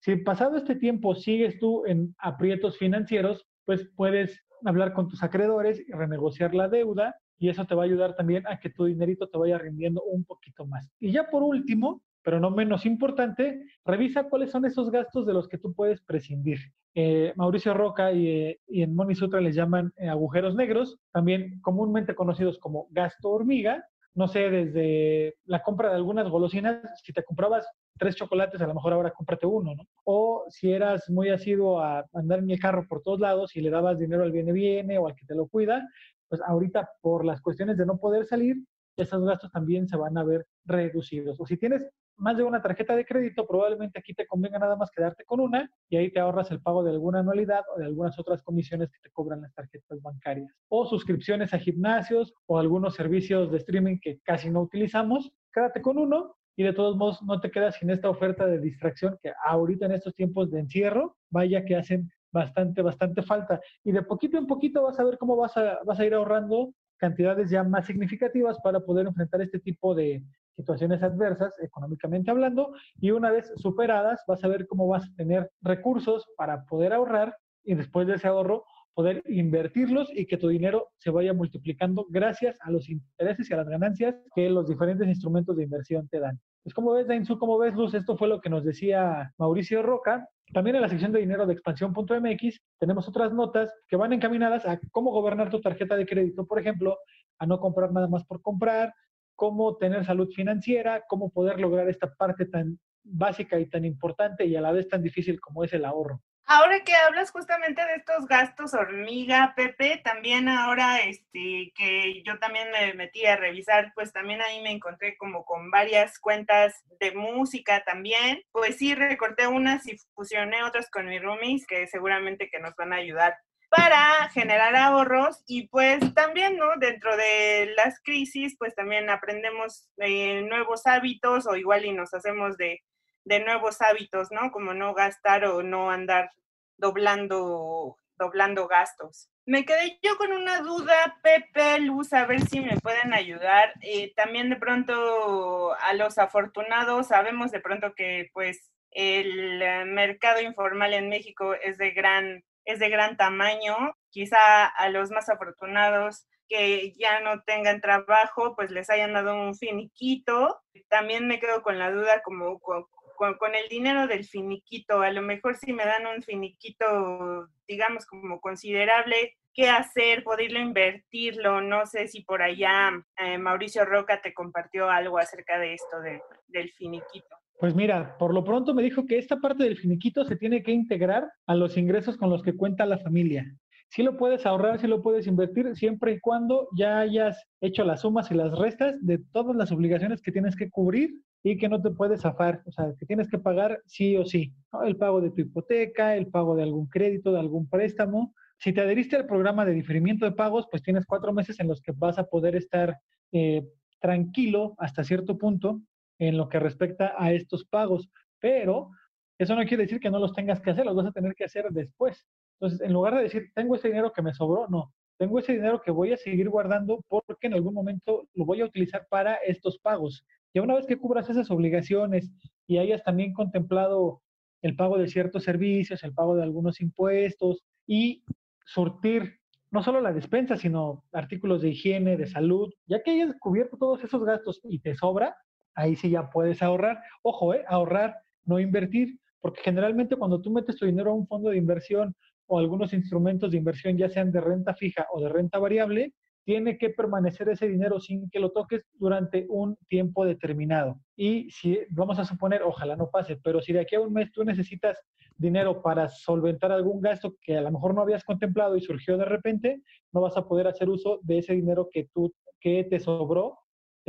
Si 0.00 0.16
pasado 0.16 0.56
este 0.56 0.76
tiempo 0.76 1.14
sigues 1.14 1.58
tú 1.58 1.84
en 1.84 2.14
aprietos 2.18 2.78
financieros, 2.78 3.46
pues 3.66 3.90
puedes 3.96 4.42
hablar 4.64 4.94
con 4.94 5.08
tus 5.08 5.22
acreedores 5.22 5.80
y 5.86 5.92
renegociar 5.92 6.54
la 6.54 6.68
deuda 6.68 7.14
y 7.38 7.50
eso 7.50 7.66
te 7.66 7.74
va 7.74 7.82
a 7.82 7.86
ayudar 7.86 8.16
también 8.16 8.46
a 8.46 8.58
que 8.58 8.70
tu 8.70 8.86
dinerito 8.86 9.28
te 9.28 9.38
vaya 9.38 9.58
rindiendo 9.58 10.02
un 10.02 10.24
poquito 10.24 10.66
más. 10.66 10.88
Y 10.98 11.12
ya 11.12 11.28
por 11.28 11.42
último, 11.42 12.02
pero 12.28 12.40
no 12.40 12.50
menos 12.50 12.84
importante, 12.84 13.64
revisa 13.86 14.24
cuáles 14.24 14.50
son 14.50 14.66
esos 14.66 14.90
gastos 14.90 15.24
de 15.24 15.32
los 15.32 15.48
que 15.48 15.56
tú 15.56 15.72
puedes 15.72 16.02
prescindir. 16.02 16.58
Eh, 16.94 17.32
Mauricio 17.36 17.72
Roca 17.72 18.12
y, 18.12 18.28
eh, 18.28 18.60
en 18.68 18.94
Money 18.94 19.14
Sutra 19.14 19.40
les 19.40 19.56
llaman 19.56 19.94
eh, 19.96 20.10
agujeros 20.10 20.54
negros, 20.54 20.98
también 21.10 21.58
comúnmente 21.62 22.14
conocidos 22.14 22.58
como 22.58 22.86
gasto 22.90 23.30
hormiga. 23.30 23.82
No 24.14 24.28
sé, 24.28 24.50
desde 24.50 25.36
la 25.46 25.62
compra 25.62 25.88
de 25.88 25.94
algunas 25.94 26.28
golosinas, 26.28 26.82
si 27.02 27.14
te 27.14 27.24
comprabas 27.24 27.66
tres 27.98 28.14
chocolates, 28.14 28.60
a 28.60 28.66
lo 28.66 28.74
mejor 28.74 28.92
ahora 28.92 29.12
cómprate 29.12 29.46
uno, 29.46 29.74
¿no? 29.74 29.84
O 30.04 30.44
si 30.50 30.70
eras 30.70 31.08
muy 31.08 31.30
asiduo 31.30 31.80
a 31.80 32.04
andar 32.12 32.40
en 32.40 32.50
el 32.50 32.60
carro 32.60 32.84
por 32.86 33.00
todos 33.00 33.20
lados 33.20 33.56
y 33.56 33.62
le 33.62 33.70
dabas 33.70 33.98
dinero 33.98 34.22
al 34.22 34.32
viene 34.32 34.52
viene 34.52 34.98
o 34.98 35.08
al 35.08 35.14
que 35.14 35.24
te 35.24 35.34
lo 35.34 35.48
cuida, 35.48 35.88
pues 36.28 36.42
ahorita 36.42 36.90
por 37.00 37.24
las 37.24 37.40
cuestiones 37.40 37.78
de 37.78 37.86
no 37.86 37.96
poder 37.96 38.26
salir, 38.26 38.58
esos 38.98 39.24
gastos 39.24 39.50
también 39.50 39.88
se 39.88 39.96
van 39.96 40.18
a 40.18 40.24
ver 40.24 40.46
reducidos. 40.66 41.40
O 41.40 41.46
si 41.46 41.56
tienes 41.56 41.88
más 42.18 42.36
de 42.36 42.44
una 42.44 42.60
tarjeta 42.60 42.94
de 42.94 43.04
crédito, 43.04 43.46
probablemente 43.46 43.98
aquí 43.98 44.14
te 44.14 44.26
convenga 44.26 44.58
nada 44.58 44.76
más 44.76 44.90
quedarte 44.90 45.24
con 45.24 45.40
una 45.40 45.70
y 45.88 45.96
ahí 45.96 46.10
te 46.10 46.20
ahorras 46.20 46.50
el 46.50 46.60
pago 46.60 46.82
de 46.82 46.90
alguna 46.90 47.20
anualidad 47.20 47.62
o 47.74 47.78
de 47.78 47.86
algunas 47.86 48.18
otras 48.18 48.42
comisiones 48.42 48.90
que 48.90 48.98
te 49.00 49.10
cobran 49.10 49.42
las 49.42 49.54
tarjetas 49.54 50.02
bancarias. 50.02 50.52
O 50.68 50.86
suscripciones 50.86 51.54
a 51.54 51.58
gimnasios 51.58 52.34
o 52.46 52.58
algunos 52.58 52.94
servicios 52.94 53.50
de 53.50 53.58
streaming 53.58 53.98
que 54.00 54.20
casi 54.24 54.50
no 54.50 54.62
utilizamos, 54.62 55.32
quédate 55.52 55.80
con 55.80 55.98
uno 55.98 56.36
y 56.56 56.64
de 56.64 56.72
todos 56.72 56.96
modos 56.96 57.22
no 57.22 57.40
te 57.40 57.50
quedas 57.50 57.76
sin 57.76 57.90
esta 57.90 58.10
oferta 58.10 58.46
de 58.46 58.58
distracción 58.58 59.16
que 59.22 59.32
ahorita 59.46 59.86
en 59.86 59.92
estos 59.92 60.14
tiempos 60.14 60.50
de 60.50 60.60
encierro, 60.60 61.16
vaya 61.30 61.64
que 61.64 61.76
hacen 61.76 62.10
bastante, 62.32 62.82
bastante 62.82 63.22
falta. 63.22 63.60
Y 63.84 63.92
de 63.92 64.02
poquito 64.02 64.38
en 64.38 64.46
poquito 64.46 64.82
vas 64.82 64.98
a 64.98 65.04
ver 65.04 65.18
cómo 65.18 65.36
vas 65.36 65.56
a, 65.56 65.78
vas 65.84 66.00
a 66.00 66.04
ir 66.04 66.14
ahorrando 66.14 66.74
cantidades 66.96 67.48
ya 67.48 67.62
más 67.62 67.86
significativas 67.86 68.58
para 68.60 68.80
poder 68.80 69.06
enfrentar 69.06 69.40
este 69.40 69.60
tipo 69.60 69.94
de, 69.94 70.22
situaciones 70.58 71.02
adversas, 71.02 71.54
económicamente 71.60 72.30
hablando, 72.30 72.72
y 73.00 73.12
una 73.12 73.30
vez 73.30 73.50
superadas, 73.56 74.22
vas 74.26 74.42
a 74.44 74.48
ver 74.48 74.66
cómo 74.66 74.88
vas 74.88 75.04
a 75.04 75.14
tener 75.14 75.50
recursos 75.62 76.26
para 76.36 76.64
poder 76.64 76.92
ahorrar 76.92 77.36
y 77.64 77.74
después 77.74 78.06
de 78.06 78.14
ese 78.14 78.26
ahorro 78.26 78.64
poder 78.94 79.22
invertirlos 79.26 80.10
y 80.12 80.26
que 80.26 80.36
tu 80.36 80.48
dinero 80.48 80.88
se 80.96 81.10
vaya 81.10 81.32
multiplicando 81.32 82.04
gracias 82.10 82.58
a 82.62 82.70
los 82.72 82.88
intereses 82.88 83.48
y 83.48 83.54
a 83.54 83.58
las 83.58 83.68
ganancias 83.68 84.16
que 84.34 84.50
los 84.50 84.66
diferentes 84.66 85.06
instrumentos 85.06 85.56
de 85.56 85.62
inversión 85.62 86.08
te 86.08 86.18
dan. 86.18 86.40
Pues 86.64 86.74
como 86.74 86.92
ves, 86.92 87.06
Dainzu, 87.06 87.38
como 87.38 87.58
ves, 87.58 87.74
Luz, 87.74 87.94
esto 87.94 88.16
fue 88.16 88.26
lo 88.26 88.40
que 88.40 88.50
nos 88.50 88.64
decía 88.64 89.32
Mauricio 89.38 89.84
Roca. 89.84 90.28
También 90.52 90.74
en 90.74 90.82
la 90.82 90.88
sección 90.88 91.12
de 91.12 91.20
dinero 91.20 91.46
de 91.46 91.52
expansión.mx 91.52 92.60
tenemos 92.80 93.06
otras 93.06 93.32
notas 93.32 93.72
que 93.86 93.94
van 93.94 94.12
encaminadas 94.12 94.66
a 94.66 94.80
cómo 94.90 95.12
gobernar 95.12 95.48
tu 95.48 95.60
tarjeta 95.60 95.94
de 95.94 96.04
crédito, 96.04 96.44
por 96.44 96.58
ejemplo, 96.58 96.98
a 97.38 97.46
no 97.46 97.60
comprar 97.60 97.92
nada 97.92 98.08
más 98.08 98.24
por 98.24 98.42
comprar, 98.42 98.92
cómo 99.38 99.76
tener 99.76 100.04
salud 100.04 100.28
financiera, 100.34 101.04
cómo 101.06 101.30
poder 101.30 101.60
lograr 101.60 101.88
esta 101.88 102.12
parte 102.12 102.44
tan 102.44 102.80
básica 103.04 103.56
y 103.60 103.66
tan 103.66 103.84
importante 103.84 104.44
y 104.44 104.56
a 104.56 104.60
la 104.60 104.72
vez 104.72 104.88
tan 104.88 105.00
difícil 105.00 105.40
como 105.40 105.62
es 105.62 105.72
el 105.72 105.84
ahorro. 105.84 106.20
Ahora 106.44 106.80
que 106.82 106.92
hablas 106.92 107.30
justamente 107.30 107.80
de 107.86 107.94
estos 107.94 108.26
gastos 108.26 108.74
hormiga, 108.74 109.52
Pepe, 109.54 110.00
también 110.02 110.48
ahora 110.48 111.02
este 111.02 111.72
que 111.76 112.22
yo 112.24 112.40
también 112.40 112.68
me 112.72 112.94
metí 112.94 113.26
a 113.26 113.36
revisar, 113.36 113.92
pues 113.94 114.12
también 114.12 114.40
ahí 114.42 114.60
me 114.60 114.72
encontré 114.72 115.16
como 115.16 115.44
con 115.44 115.70
varias 115.70 116.18
cuentas 116.18 116.74
de 116.98 117.12
música 117.12 117.84
también. 117.84 118.42
Pues 118.50 118.78
sí, 118.78 118.96
recorté 118.96 119.46
unas 119.46 119.86
y 119.86 119.98
fusioné 120.14 120.64
otras 120.64 120.90
con 120.90 121.06
mis 121.06 121.22
roomies 121.22 121.64
que 121.64 121.86
seguramente 121.86 122.48
que 122.50 122.58
nos 122.58 122.74
van 122.74 122.92
a 122.92 122.96
ayudar 122.96 123.36
para 123.68 124.28
generar 124.30 124.74
ahorros 124.76 125.42
y 125.46 125.68
pues 125.68 126.14
también, 126.14 126.56
¿no? 126.56 126.76
Dentro 126.78 127.16
de 127.16 127.72
las 127.76 128.00
crisis, 128.02 128.56
pues 128.58 128.74
también 128.74 129.10
aprendemos 129.10 129.88
eh, 129.98 130.42
nuevos 130.42 130.86
hábitos 130.86 131.46
o 131.46 131.56
igual 131.56 131.84
y 131.84 131.92
nos 131.92 132.14
hacemos 132.14 132.56
de, 132.56 132.82
de, 133.24 133.40
nuevos 133.40 133.80
hábitos, 133.82 134.28
¿no? 134.30 134.50
Como 134.52 134.72
no 134.74 134.94
gastar 134.94 135.44
o 135.44 135.62
no 135.62 135.90
andar 135.90 136.30
doblando, 136.78 137.96
doblando 138.16 138.68
gastos. 138.68 139.28
Me 139.44 139.64
quedé 139.64 139.98
yo 140.02 140.16
con 140.16 140.32
una 140.32 140.60
duda, 140.60 141.18
Pepe, 141.22 141.80
Luz, 141.80 142.12
a 142.12 142.26
ver 142.26 142.40
si 142.42 142.60
me 142.60 142.78
pueden 142.78 143.12
ayudar. 143.12 143.72
Eh, 143.82 144.12
también 144.14 144.50
de 144.50 144.56
pronto 144.56 145.74
a 145.74 145.94
los 145.94 146.18
afortunados, 146.18 147.08
sabemos 147.08 147.50
de 147.50 147.60
pronto 147.60 147.94
que 147.94 148.30
pues 148.32 148.70
el 148.90 149.86
mercado 149.86 150.40
informal 150.40 150.94
en 150.94 151.08
México 151.08 151.54
es 151.54 151.76
de 151.78 151.90
gran 151.90 152.44
es 152.68 152.78
de 152.78 152.90
gran 152.90 153.16
tamaño. 153.16 153.96
Quizá 154.10 154.66
a 154.66 154.90
los 154.90 155.10
más 155.10 155.28
afortunados 155.30 156.26
que 156.48 156.92
ya 156.98 157.20
no 157.20 157.42
tengan 157.42 157.80
trabajo, 157.80 158.54
pues 158.54 158.70
les 158.70 158.90
hayan 158.90 159.14
dado 159.14 159.34
un 159.34 159.54
finiquito. 159.54 160.60
También 160.88 161.26
me 161.26 161.40
quedo 161.40 161.62
con 161.62 161.78
la 161.78 161.90
duda 161.90 162.22
como 162.22 162.60
con, 162.60 163.54
el 163.54 163.68
dinero 163.70 164.06
del 164.06 164.24
finiquito. 164.24 165.00
A 165.00 165.10
lo 165.10 165.22
mejor 165.22 165.56
si 165.56 165.72
me 165.72 165.86
dan 165.86 166.06
un 166.06 166.22
finiquito, 166.22 167.48
digamos, 167.66 168.04
como 168.04 168.38
considerable, 168.40 169.38
¿qué 169.54 169.70
hacer? 169.70 170.22
¿Poderlo 170.22 170.58
invertirlo? 170.58 171.62
No 171.62 171.86
sé 171.86 172.06
si 172.06 172.22
por 172.22 172.42
allá 172.42 172.92
eh, 173.16 173.38
Mauricio 173.38 173.86
Roca 173.86 174.20
te 174.20 174.34
compartió 174.34 174.90
algo 174.90 175.18
acerca 175.18 175.58
de 175.58 175.72
esto 175.72 176.00
de, 176.00 176.20
del 176.48 176.70
finiquito. 176.72 177.37
Pues 177.58 177.74
mira, 177.74 178.16
por 178.18 178.32
lo 178.32 178.44
pronto 178.44 178.72
me 178.72 178.84
dijo 178.84 179.04
que 179.04 179.18
esta 179.18 179.40
parte 179.40 179.64
del 179.64 179.76
finiquito 179.76 180.24
se 180.24 180.36
tiene 180.36 180.62
que 180.62 180.70
integrar 180.70 181.28
a 181.44 181.56
los 181.56 181.76
ingresos 181.76 182.16
con 182.16 182.30
los 182.30 182.44
que 182.44 182.54
cuenta 182.54 182.86
la 182.86 182.98
familia. 182.98 183.52
Sí 183.88 184.04
lo 184.04 184.16
puedes 184.16 184.46
ahorrar, 184.46 184.78
sí 184.78 184.86
lo 184.86 185.02
puedes 185.02 185.26
invertir, 185.26 185.74
siempre 185.74 186.12
y 186.12 186.20
cuando 186.20 186.68
ya 186.76 187.00
hayas 187.00 187.42
hecho 187.60 187.82
las 187.82 188.02
sumas 188.02 188.30
y 188.30 188.34
las 188.34 188.56
restas 188.56 188.94
de 189.00 189.18
todas 189.32 189.56
las 189.56 189.72
obligaciones 189.72 190.22
que 190.22 190.30
tienes 190.30 190.54
que 190.54 190.70
cubrir 190.70 191.20
y 191.42 191.56
que 191.58 191.68
no 191.68 191.82
te 191.82 191.90
puedes 191.90 192.20
zafar, 192.20 192.62
o 192.64 192.70
sea, 192.70 192.92
que 192.96 193.06
tienes 193.06 193.28
que 193.28 193.38
pagar 193.38 193.80
sí 193.86 194.16
o 194.16 194.24
sí. 194.24 194.52
El 194.84 194.96
pago 194.96 195.20
de 195.20 195.30
tu 195.30 195.40
hipoteca, 195.40 196.14
el 196.14 196.28
pago 196.28 196.54
de 196.54 196.62
algún 196.62 196.86
crédito, 196.86 197.32
de 197.32 197.40
algún 197.40 197.68
préstamo. 197.68 198.34
Si 198.58 198.72
te 198.72 198.82
adheriste 198.82 199.16
al 199.16 199.26
programa 199.26 199.64
de 199.64 199.72
diferimiento 199.72 200.24
de 200.26 200.32
pagos, 200.32 200.68
pues 200.70 200.82
tienes 200.84 201.06
cuatro 201.06 201.32
meses 201.32 201.58
en 201.58 201.66
los 201.66 201.80
que 201.80 201.92
vas 201.92 202.18
a 202.18 202.26
poder 202.26 202.54
estar 202.54 202.98
eh, 203.32 203.66
tranquilo 204.00 204.74
hasta 204.78 205.02
cierto 205.02 205.38
punto 205.38 205.80
en 206.18 206.36
lo 206.36 206.48
que 206.48 206.58
respecta 206.58 207.14
a 207.16 207.32
estos 207.32 207.64
pagos, 207.64 208.08
pero 208.40 208.90
eso 209.38 209.54
no 209.54 209.64
quiere 209.64 209.84
decir 209.84 210.00
que 210.00 210.10
no 210.10 210.18
los 210.18 210.32
tengas 210.32 210.60
que 210.60 210.70
hacer, 210.70 210.84
los 210.84 210.96
vas 210.96 211.06
a 211.06 211.12
tener 211.12 211.34
que 211.34 211.44
hacer 211.44 211.66
después. 211.70 212.26
Entonces, 212.60 212.80
en 212.80 212.92
lugar 212.92 213.14
de 213.14 213.22
decir, 213.22 213.50
tengo 213.54 213.76
ese 213.76 213.88
dinero 213.88 214.12
que 214.12 214.22
me 214.22 214.34
sobró, 214.34 214.66
no, 214.68 214.92
tengo 215.16 215.38
ese 215.38 215.52
dinero 215.52 215.80
que 215.80 215.90
voy 215.90 216.12
a 216.12 216.16
seguir 216.16 216.48
guardando 216.48 217.04
porque 217.08 217.46
en 217.46 217.54
algún 217.54 217.74
momento 217.74 218.28
lo 218.34 218.44
voy 218.44 218.60
a 218.60 218.64
utilizar 218.64 219.06
para 219.08 219.34
estos 219.36 219.78
pagos. 219.78 220.24
Y 220.52 220.60
una 220.60 220.74
vez 220.74 220.86
que 220.86 220.96
cubras 220.96 221.28
esas 221.28 221.50
obligaciones 221.50 222.30
y 222.66 222.78
hayas 222.78 223.04
también 223.04 223.32
contemplado 223.32 224.22
el 224.62 224.74
pago 224.74 224.98
de 224.98 225.08
ciertos 225.08 225.44
servicios, 225.44 226.02
el 226.02 226.14
pago 226.14 226.34
de 226.34 226.42
algunos 226.42 226.80
impuestos 226.80 227.64
y 227.86 228.24
surtir 228.64 229.38
no 229.70 229.82
solo 229.82 230.00
la 230.00 230.12
despensa, 230.12 230.56
sino 230.56 231.04
artículos 231.12 231.62
de 231.62 231.70
higiene, 231.70 232.16
de 232.16 232.26
salud, 232.26 232.72
ya 232.86 233.02
que 233.02 233.10
hayas 233.10 233.34
cubierto 233.38 233.76
todos 233.76 234.02
esos 234.02 234.24
gastos 234.24 234.60
y 234.64 234.78
te 234.78 234.94
sobra, 234.94 235.36
ahí 235.78 235.94
sí 235.96 236.10
ya 236.10 236.28
puedes 236.28 236.60
ahorrar. 236.62 237.00
Ojo, 237.22 237.54
¿eh? 237.54 237.64
ahorrar, 237.68 238.16
no 238.44 238.58
invertir, 238.58 239.18
porque 239.40 239.60
generalmente 239.62 240.16
cuando 240.16 240.40
tú 240.40 240.50
metes 240.50 240.76
tu 240.76 240.86
dinero 240.86 241.12
a 241.12 241.14
un 241.14 241.26
fondo 241.26 241.50
de 241.50 241.56
inversión 241.56 242.14
o 242.46 242.58
algunos 242.58 242.92
instrumentos 242.92 243.52
de 243.52 243.58
inversión, 243.58 243.96
ya 243.96 244.08
sean 244.08 244.32
de 244.32 244.40
renta 244.40 244.74
fija 244.74 245.06
o 245.12 245.20
de 245.20 245.28
renta 245.28 245.58
variable, 245.58 246.14
tiene 246.44 246.78
que 246.78 246.90
permanecer 246.90 247.48
ese 247.50 247.68
dinero 247.68 248.00
sin 248.00 248.28
que 248.30 248.40
lo 248.40 248.50
toques 248.50 248.82
durante 248.94 249.46
un 249.50 249.76
tiempo 249.86 250.24
determinado. 250.24 250.98
Y 251.14 251.50
si 251.50 251.78
vamos 251.90 252.18
a 252.18 252.24
suponer, 252.24 252.62
ojalá 252.62 252.96
no 252.96 253.10
pase, 253.10 253.36
pero 253.36 253.60
si 253.60 253.72
de 253.72 253.80
aquí 253.80 253.94
a 253.94 254.00
un 254.00 254.12
mes 254.12 254.32
tú 254.32 254.44
necesitas 254.44 254.98
dinero 255.36 255.82
para 255.82 256.08
solventar 256.08 256.72
algún 256.72 257.00
gasto 257.00 257.36
que 257.40 257.56
a 257.56 257.60
lo 257.60 257.70
mejor 257.70 257.94
no 257.94 258.00
habías 258.00 258.24
contemplado 258.24 258.76
y 258.76 258.80
surgió 258.80 259.16
de 259.16 259.26
repente, 259.26 259.82
no 260.12 260.22
vas 260.22 260.36
a 260.36 260.48
poder 260.48 260.66
hacer 260.66 260.88
uso 260.88 261.20
de 261.22 261.38
ese 261.38 261.52
dinero 261.52 261.88
que 261.92 262.08
tú 262.12 262.32
que 262.60 262.82
te 262.84 262.98
sobró 262.98 263.58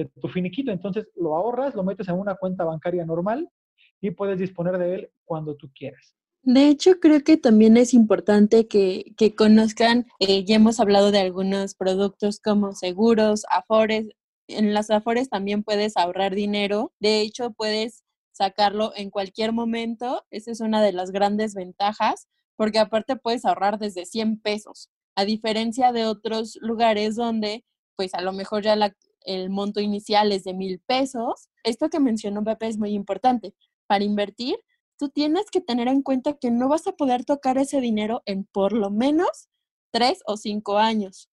de 0.04 0.10
tu 0.22 0.28
finiquito. 0.30 0.72
Entonces 0.72 1.08
lo 1.16 1.36
ahorras, 1.36 1.76
lo 1.76 1.84
metes 1.84 2.08
en 2.08 2.16
una 2.16 2.36
cuenta 2.36 2.64
bancaria 2.64 3.06
normal 3.06 3.50
y 4.02 4.12
puedes 4.12 4.40
disponer 4.40 4.78
de 4.78 4.96
él 4.96 5.12
cuando 5.26 5.56
tú 5.56 5.70
quieras. 5.76 6.16
De 6.42 6.70
hecho, 6.70 7.02
creo 7.02 7.22
que 7.22 7.36
también 7.36 7.76
es 7.76 7.94
importante 7.94 8.68
que, 8.68 9.14
conozcan, 9.38 10.08
eh, 10.20 10.46
ya 10.46 10.56
hemos 10.56 10.80
hablado 10.80 11.12
de 11.12 11.20
algunos 11.20 11.76
productos 11.76 12.40
como 12.40 12.74
seguros, 12.74 13.44
afores. 13.50 14.08
En 14.48 14.74
las 14.74 14.90
afores 14.90 15.30
también 15.30 15.64
puedes 15.64 15.98
ahorrar 15.98 16.34
dinero. 16.34 16.94
De 17.00 17.20
hecho, 17.20 17.52
puedes 17.52 18.04
sacarlo 18.32 18.94
en 18.96 19.10
cualquier 19.10 19.52
momento. 19.52 20.24
Esa 20.32 20.52
es 20.52 20.62
una 20.62 20.82
de 20.82 20.94
las 20.94 21.12
grandes 21.12 21.56
ventajas, 21.56 22.30
porque 22.56 22.80
aparte 22.80 23.18
puedes 23.18 23.44
ahorrar 23.44 23.78
desde 23.78 24.06
100 24.06 24.40
pesos, 24.40 24.90
a 25.16 25.26
diferencia 25.26 25.92
de 25.92 26.06
otros 26.06 26.58
lugares 26.62 27.18
donde 27.18 27.66
pues 27.98 28.14
a 28.14 28.22
lo 28.22 28.32
mejor 28.32 28.64
ya 28.64 28.78
el 29.30 29.52
monto 29.52 29.80
inicial 29.80 30.32
es 30.32 30.44
de 30.44 30.56
mil 30.56 30.80
pesos. 30.80 31.50
Esto 31.64 31.90
que 31.90 32.00
mencionó 32.00 32.44
Pepe 32.44 32.68
es 32.68 32.80
muy 32.80 32.94
importante. 32.94 33.54
Para 33.86 34.04
invertir, 34.04 34.58
tú 34.98 35.10
tienes 35.10 35.52
que 35.52 35.62
tener 35.62 35.88
en 35.88 36.02
cuenta 36.02 36.34
que 36.34 36.50
no 36.50 36.68
vas 36.68 36.88
a 36.88 36.94
poder 36.94 37.26
tocar 37.26 37.60
ese 37.60 37.80
dinero 37.80 38.24
en 38.26 38.46
por 38.46 38.74
lo 38.74 38.90
menos 38.90 39.48
tres 39.92 40.22
o 40.26 40.36
cinco 40.36 40.78
años. 40.80 41.30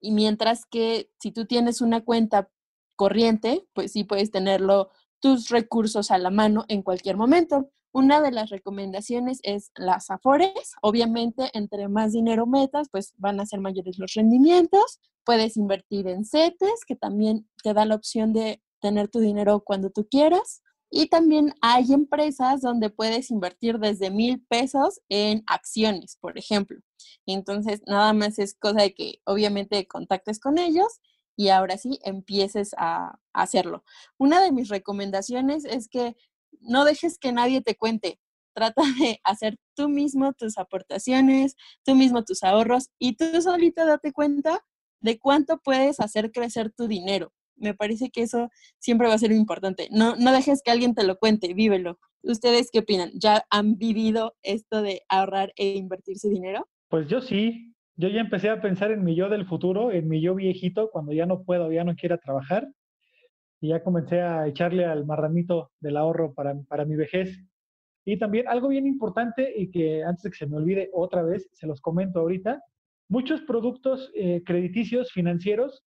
Y 0.00 0.12
mientras 0.12 0.64
que 0.64 1.10
si 1.20 1.32
tú 1.32 1.44
tienes 1.44 1.82
una 1.82 2.02
cuenta 2.02 2.50
corriente, 2.96 3.66
pues 3.74 3.92
sí 3.92 4.04
puedes 4.04 4.30
tenerlo 4.30 4.88
tus 5.20 5.50
recursos 5.50 6.10
a 6.10 6.18
la 6.18 6.30
mano 6.30 6.64
en 6.68 6.82
cualquier 6.82 7.18
momento. 7.18 7.70
Una 7.92 8.20
de 8.20 8.30
las 8.30 8.50
recomendaciones 8.50 9.40
es 9.42 9.70
las 9.76 10.10
afores. 10.10 10.52
Obviamente, 10.80 11.50
entre 11.52 11.88
más 11.88 12.12
dinero 12.12 12.46
metas, 12.46 12.88
pues 12.90 13.12
van 13.18 13.38
a 13.40 13.46
ser 13.46 13.60
mayores 13.60 13.98
los 13.98 14.14
rendimientos. 14.14 15.00
Puedes 15.24 15.56
invertir 15.56 16.08
en 16.08 16.24
CETES, 16.24 16.84
que 16.86 16.96
también 16.96 17.48
te 17.62 17.74
da 17.74 17.84
la 17.84 17.94
opción 17.94 18.32
de 18.32 18.62
tener 18.80 19.08
tu 19.08 19.20
dinero 19.20 19.60
cuando 19.60 19.90
tú 19.90 20.08
quieras. 20.08 20.62
Y 20.90 21.06
también 21.06 21.54
hay 21.62 21.92
empresas 21.92 22.60
donde 22.60 22.90
puedes 22.90 23.30
invertir 23.30 23.78
desde 23.78 24.10
mil 24.10 24.44
pesos 24.48 25.00
en 25.08 25.42
acciones, 25.46 26.18
por 26.20 26.38
ejemplo. 26.38 26.80
Entonces, 27.26 27.80
nada 27.86 28.12
más 28.12 28.38
es 28.38 28.54
cosa 28.54 28.82
de 28.82 28.94
que 28.94 29.20
obviamente 29.24 29.86
contactes 29.86 30.38
con 30.38 30.58
ellos 30.58 31.00
y 31.36 31.48
ahora 31.48 31.78
sí 31.78 31.98
empieces 32.02 32.74
a, 32.76 33.18
hacerlo. 33.34 33.82
Una 34.18 34.42
de 34.42 34.52
mis 34.52 34.68
recomendaciones 34.68 35.64
es 35.64 35.88
que 35.88 36.14
no 36.60 36.84
dejes 36.84 37.18
que 37.18 37.32
nadie 37.32 37.60
te 37.60 37.76
cuente. 37.76 38.18
Trata 38.54 38.82
de 39.00 39.20
hacer 39.24 39.56
tú 39.74 39.88
mismo 39.88 40.32
tus 40.32 40.58
aportaciones, 40.58 41.56
tú 41.84 41.94
mismo 41.94 42.24
tus 42.24 42.42
ahorros 42.42 42.90
y 42.98 43.16
tú 43.16 43.40
solito 43.42 43.86
date 43.86 44.12
cuenta 44.12 44.64
de 45.00 45.18
cuánto 45.18 45.58
puedes 45.58 46.00
hacer 46.00 46.30
crecer 46.30 46.72
tu 46.72 46.86
dinero 46.86 47.32
me 47.62 47.74
parece 47.74 48.10
que 48.10 48.22
eso 48.22 48.50
siempre 48.78 49.08
va 49.08 49.14
a 49.14 49.18
ser 49.18 49.32
importante. 49.32 49.88
No, 49.90 50.16
no 50.16 50.32
dejes 50.32 50.62
que 50.62 50.70
alguien 50.70 50.94
te 50.94 51.04
lo 51.04 51.16
cuente, 51.16 51.54
vívelo. 51.54 51.98
¿Ustedes 52.22 52.70
qué 52.72 52.80
opinan? 52.80 53.10
¿Ya 53.14 53.44
han 53.50 53.78
vivido 53.78 54.34
esto 54.42 54.82
de 54.82 55.02
ahorrar 55.08 55.52
e 55.56 55.76
invertir 55.76 56.18
su 56.18 56.28
dinero? 56.28 56.68
Pues 56.88 57.08
yo 57.08 57.20
sí. 57.20 57.68
Yo 57.96 58.08
ya 58.08 58.20
empecé 58.20 58.48
a 58.48 58.60
pensar 58.60 58.90
en 58.90 59.04
mi 59.04 59.14
yo 59.14 59.28
del 59.28 59.46
futuro, 59.46 59.92
en 59.92 60.08
mi 60.08 60.22
yo 60.22 60.34
viejito, 60.34 60.90
cuando 60.90 61.12
ya 61.12 61.26
no 61.26 61.42
puedo, 61.42 61.70
ya 61.70 61.84
no 61.84 61.94
quiera 61.94 62.18
trabajar. 62.18 62.68
Y 63.62 63.68
ya 63.68 63.82
comencé 63.82 64.20
a 64.20 64.46
echarle 64.46 64.84
al 64.84 65.06
marranito 65.06 65.70
del 65.80 65.96
ahorro 65.96 66.34
para, 66.34 66.54
para 66.68 66.84
mi 66.84 66.96
vejez. 66.96 67.42
Y 68.04 68.18
también 68.18 68.46
algo 68.48 68.68
bien 68.68 68.86
importante 68.86 69.50
y 69.56 69.70
que 69.70 70.04
antes 70.04 70.24
de 70.24 70.30
que 70.30 70.36
se 70.36 70.46
me 70.46 70.58
olvide 70.58 70.90
otra 70.92 71.22
vez, 71.22 71.48
se 71.54 71.66
los 71.66 71.80
comento 71.80 72.20
ahorita, 72.20 72.60
muchos 73.08 73.40
productos 73.42 74.10
eh, 74.14 74.42
crediticios 74.44 75.10
financieros 75.12 75.82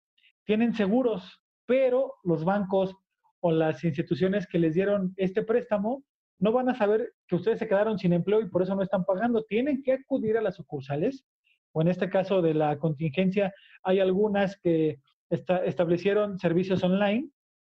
tienen 0.45 0.73
seguros 0.73 1.41
pero 1.71 2.15
los 2.25 2.43
bancos 2.43 2.93
o 3.39 3.49
las 3.49 3.81
instituciones 3.85 4.45
que 4.45 4.59
les 4.59 4.73
dieron 4.73 5.13
este 5.15 5.41
préstamo 5.41 6.03
no 6.37 6.51
van 6.51 6.67
a 6.67 6.75
saber 6.75 7.13
que 7.29 7.35
ustedes 7.35 7.59
se 7.59 7.67
quedaron 7.69 7.97
sin 7.97 8.11
empleo 8.11 8.41
y 8.41 8.49
por 8.49 8.61
eso 8.61 8.75
no 8.75 8.81
están 8.81 9.05
pagando. 9.05 9.43
Tienen 9.43 9.81
que 9.81 9.93
acudir 9.93 10.37
a 10.37 10.41
las 10.41 10.55
sucursales, 10.55 11.23
o 11.71 11.81
en 11.81 11.87
este 11.87 12.09
caso 12.09 12.41
de 12.41 12.55
la 12.55 12.77
contingencia, 12.77 13.53
hay 13.83 14.01
algunas 14.01 14.59
que 14.59 14.99
establecieron 15.29 16.39
servicios 16.39 16.83
online. 16.83 17.29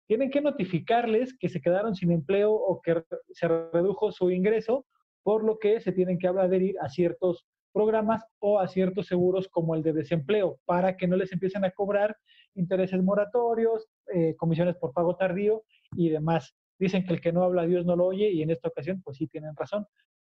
Tienen 0.08 0.30
que 0.30 0.42
notificarles 0.42 1.38
que 1.38 1.50
se 1.50 1.62
quedaron 1.62 1.96
sin 1.96 2.12
empleo 2.12 2.52
o 2.52 2.82
que 2.82 3.04
se 3.32 3.48
redujo 3.48 4.12
su 4.12 4.32
ingreso, 4.32 4.86
por 5.24 5.44
lo 5.44 5.58
que 5.58 5.80
se 5.80 5.92
tienen 5.92 6.20
que 6.20 6.28
adherir 6.28 6.76
a 6.82 6.89
ciertos 6.89 7.46
programas 7.74 8.24
o 8.39 8.60
a 8.60 8.68
ciertos 8.68 9.08
seguros 9.08 9.48
como 9.50 9.76
el 9.76 9.82
de 9.82 9.94
desempleo 9.94 10.60
para 10.66 10.96
que 10.96 11.08
no 11.08 11.16
les 11.16 11.32
empiecen 11.34 11.66
a 11.66 11.72
cobrar 11.72 12.16
intereses 12.56 13.02
moratorios, 13.02 13.88
eh, 14.13 14.36
comisiones 14.38 14.76
por 14.76 14.94
pago 14.94 15.16
tardío 15.16 15.63
y 15.96 16.10
demás. 16.10 16.54
Dicen 16.80 17.06
que 17.06 17.13
el 17.13 17.22
que 17.22 17.34
no 17.34 17.44
habla 17.44 17.66
Dios 17.66 17.86
no 17.86 17.96
lo 17.96 18.06
oye 18.06 18.30
y 18.32 18.44
en 18.44 18.52
esta 18.52 18.70
ocasión 18.70 19.02
pues 19.04 19.18
sí 19.18 19.28
tienen 19.28 19.56
razón. 19.56 19.88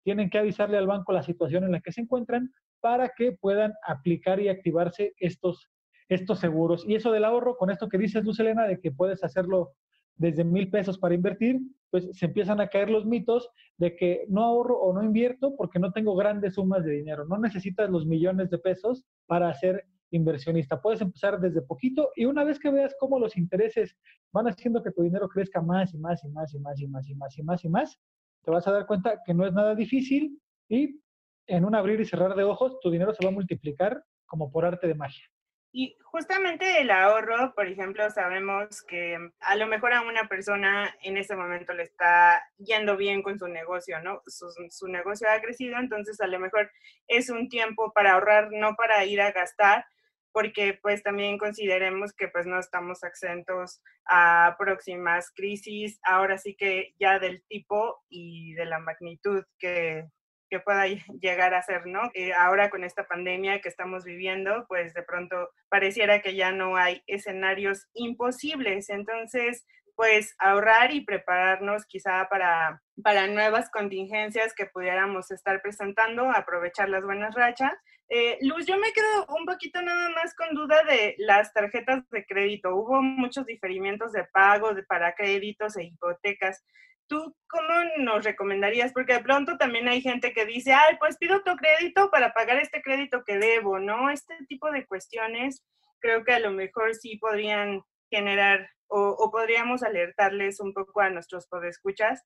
Tienen 0.03 0.29
que 0.29 0.39
avisarle 0.39 0.77
al 0.77 0.87
banco 0.87 1.11
la 1.11 1.23
situación 1.23 1.63
en 1.63 1.73
la 1.73 1.81
que 1.81 1.91
se 1.91 2.01
encuentran 2.01 2.51
para 2.79 3.09
que 3.15 3.33
puedan 3.33 3.73
aplicar 3.85 4.39
y 4.39 4.49
activarse 4.49 5.13
estos, 5.19 5.69
estos 6.09 6.39
seguros. 6.39 6.83
Y 6.87 6.95
eso 6.95 7.11
del 7.11 7.25
ahorro, 7.25 7.57
con 7.57 7.69
esto 7.69 7.89
que 7.89 7.97
dices, 7.97 8.23
Luz 8.23 8.39
Elena, 8.39 8.65
de 8.65 8.79
que 8.79 8.91
puedes 8.91 9.23
hacerlo 9.23 9.73
desde 10.15 10.43
mil 10.43 10.69
pesos 10.69 10.97
para 10.97 11.15
invertir, 11.15 11.59
pues 11.89 12.09
se 12.11 12.25
empiezan 12.25 12.59
a 12.59 12.67
caer 12.67 12.89
los 12.89 13.05
mitos 13.05 13.49
de 13.77 13.95
que 13.95 14.25
no 14.29 14.43
ahorro 14.43 14.79
o 14.79 14.93
no 14.93 15.03
invierto 15.03 15.55
porque 15.55 15.79
no 15.79 15.91
tengo 15.91 16.15
grandes 16.15 16.55
sumas 16.55 16.83
de 16.83 16.91
dinero. 16.91 17.25
No 17.25 17.37
necesitas 17.37 17.89
los 17.89 18.05
millones 18.05 18.49
de 18.49 18.57
pesos 18.57 19.05
para 19.27 19.53
ser 19.53 19.85
inversionista. 20.11 20.81
Puedes 20.81 21.01
empezar 21.01 21.39
desde 21.39 21.61
poquito 21.61 22.11
y 22.15 22.25
una 22.25 22.43
vez 22.43 22.59
que 22.59 22.71
veas 22.71 22.95
cómo 22.99 23.19
los 23.19 23.37
intereses 23.37 23.95
van 24.31 24.47
haciendo 24.47 24.81
que 24.81 24.91
tu 24.91 25.03
dinero 25.03 25.27
crezca 25.27 25.61
más 25.61 25.93
y 25.93 25.97
más 25.97 26.23
y 26.23 26.29
más 26.29 26.53
y 26.53 26.59
más 26.59 26.81
y 26.81 26.87
más 26.87 27.09
y 27.09 27.15
más 27.15 27.37
y 27.37 27.43
más 27.43 27.65
y 27.65 27.69
más, 27.69 27.99
te 28.43 28.51
vas 28.51 28.67
a 28.67 28.71
dar 28.71 28.87
cuenta 28.87 29.21
que 29.25 29.33
no 29.33 29.45
es 29.45 29.53
nada 29.53 29.75
difícil 29.75 30.39
y 30.69 30.99
en 31.47 31.65
un 31.65 31.75
abrir 31.75 31.99
y 31.99 32.05
cerrar 32.05 32.35
de 32.35 32.43
ojos 32.43 32.79
tu 32.81 32.89
dinero 32.89 33.13
se 33.13 33.23
va 33.23 33.29
a 33.29 33.33
multiplicar 33.33 34.03
como 34.25 34.51
por 34.51 34.65
arte 34.65 34.87
de 34.87 34.95
magia. 34.95 35.25
Y 35.71 35.97
justamente 36.01 36.81
el 36.81 36.89
ahorro, 36.89 37.53
por 37.53 37.67
ejemplo, 37.67 38.09
sabemos 38.09 38.81
que 38.83 39.17
a 39.39 39.55
lo 39.55 39.67
mejor 39.67 39.93
a 39.93 40.01
una 40.01 40.27
persona 40.27 40.95
en 41.01 41.17
ese 41.17 41.35
momento 41.35 41.73
le 41.73 41.83
está 41.83 42.41
yendo 42.57 42.97
bien 42.97 43.21
con 43.21 43.37
su 43.37 43.47
negocio, 43.47 44.01
¿no? 44.01 44.21
Su, 44.27 44.47
su, 44.69 44.87
negocio 44.87 45.29
ha 45.29 45.41
crecido, 45.41 45.77
entonces 45.77 46.19
a 46.21 46.27
lo 46.27 46.39
mejor 46.39 46.71
es 47.07 47.29
un 47.29 47.49
tiempo 47.49 47.91
para 47.93 48.13
ahorrar, 48.13 48.49
no 48.51 48.75
para 48.75 49.05
ir 49.05 49.21
a 49.21 49.31
gastar, 49.31 49.85
porque 50.31 50.77
pues 50.81 51.03
también 51.03 51.37
consideremos 51.37 52.13
que 52.13 52.27
pues 52.27 52.45
no 52.45 52.59
estamos 52.59 53.03
exentos 53.03 53.81
a 54.05 54.55
próximas 54.57 55.31
crisis, 55.35 55.99
ahora 56.03 56.37
sí 56.37 56.55
que 56.55 56.93
ya 56.99 57.19
del 57.19 57.43
tipo 57.49 58.03
y 58.09 58.53
de 58.53 58.65
la 58.65 58.79
magnitud 58.79 59.43
que, 59.59 60.07
que 60.49 60.59
pueda 60.59 60.85
llegar 61.21 61.53
a 61.53 61.61
ser, 61.61 61.85
¿no? 61.85 62.09
Eh, 62.13 62.33
ahora 62.33 62.69
con 62.69 62.83
esta 62.83 63.07
pandemia 63.07 63.61
que 63.61 63.69
estamos 63.69 64.03
viviendo, 64.03 64.65
pues 64.67 64.93
de 64.93 65.03
pronto 65.03 65.49
pareciera 65.69 66.21
que 66.21 66.35
ya 66.35 66.51
no 66.51 66.75
hay 66.75 67.03
escenarios 67.07 67.87
imposibles. 67.93 68.89
Entonces, 68.89 69.65
pues 69.97 70.35
ahorrar 70.37 70.93
y 70.93 71.01
prepararnos 71.01 71.85
quizá 71.87 72.27
para, 72.29 72.83
para 73.01 73.27
nuevas 73.27 73.71
contingencias 73.71 74.53
que 74.53 74.67
pudiéramos 74.67 75.31
estar 75.31 75.59
presentando, 75.61 76.29
aprovechar 76.29 76.87
las 76.87 77.03
buenas 77.03 77.33
rachas. 77.33 77.73
Eh, 78.09 78.37
Luz, 78.41 78.67
yo 78.67 78.77
me 78.77 78.93
quedo 78.93 79.25
un 79.37 79.45
poquito 79.45 79.81
nada 79.81 80.09
más 80.11 80.35
con 80.35 80.55
duda 80.55 80.83
de 80.83 81.15
las 81.17 81.51
tarjetas 81.51 82.07
de 82.09 82.25
crédito. 82.25 82.75
Hubo 82.75 83.01
muchos 83.01 83.47
diferimientos 83.47 84.13
de 84.13 84.23
pago 84.25 84.73
de, 84.75 84.83
para 84.83 85.13
créditos 85.15 85.75
e 85.77 85.85
hipotecas. 85.85 86.63
¿Tú 87.07 87.35
cómo 87.47 87.69
nos 87.99 88.23
recomendarías? 88.23 88.93
Porque 88.93 89.13
de 89.13 89.23
pronto 89.23 89.57
también 89.57 89.87
hay 89.87 90.01
gente 90.01 90.33
que 90.33 90.45
dice, 90.45 90.73
ay, 90.73 90.97
pues 90.99 91.17
pido 91.17 91.41
tu 91.43 91.55
crédito 91.55 92.09
para 92.11 92.33
pagar 92.33 92.57
este 92.57 92.81
crédito 92.81 93.23
que 93.25 93.37
debo, 93.37 93.79
¿no? 93.79 94.09
Este 94.09 94.35
tipo 94.47 94.71
de 94.71 94.85
cuestiones 94.85 95.63
creo 95.99 96.23
que 96.23 96.33
a 96.33 96.39
lo 96.39 96.51
mejor 96.51 96.95
sí 96.95 97.17
podrían 97.17 97.81
generar 98.09 98.69
o, 98.87 99.09
o 99.09 99.31
podríamos 99.31 99.83
alertarles 99.83 100.59
un 100.59 100.73
poco 100.73 101.01
a 101.01 101.09
nuestros 101.09 101.47
podescuchas 101.47 102.23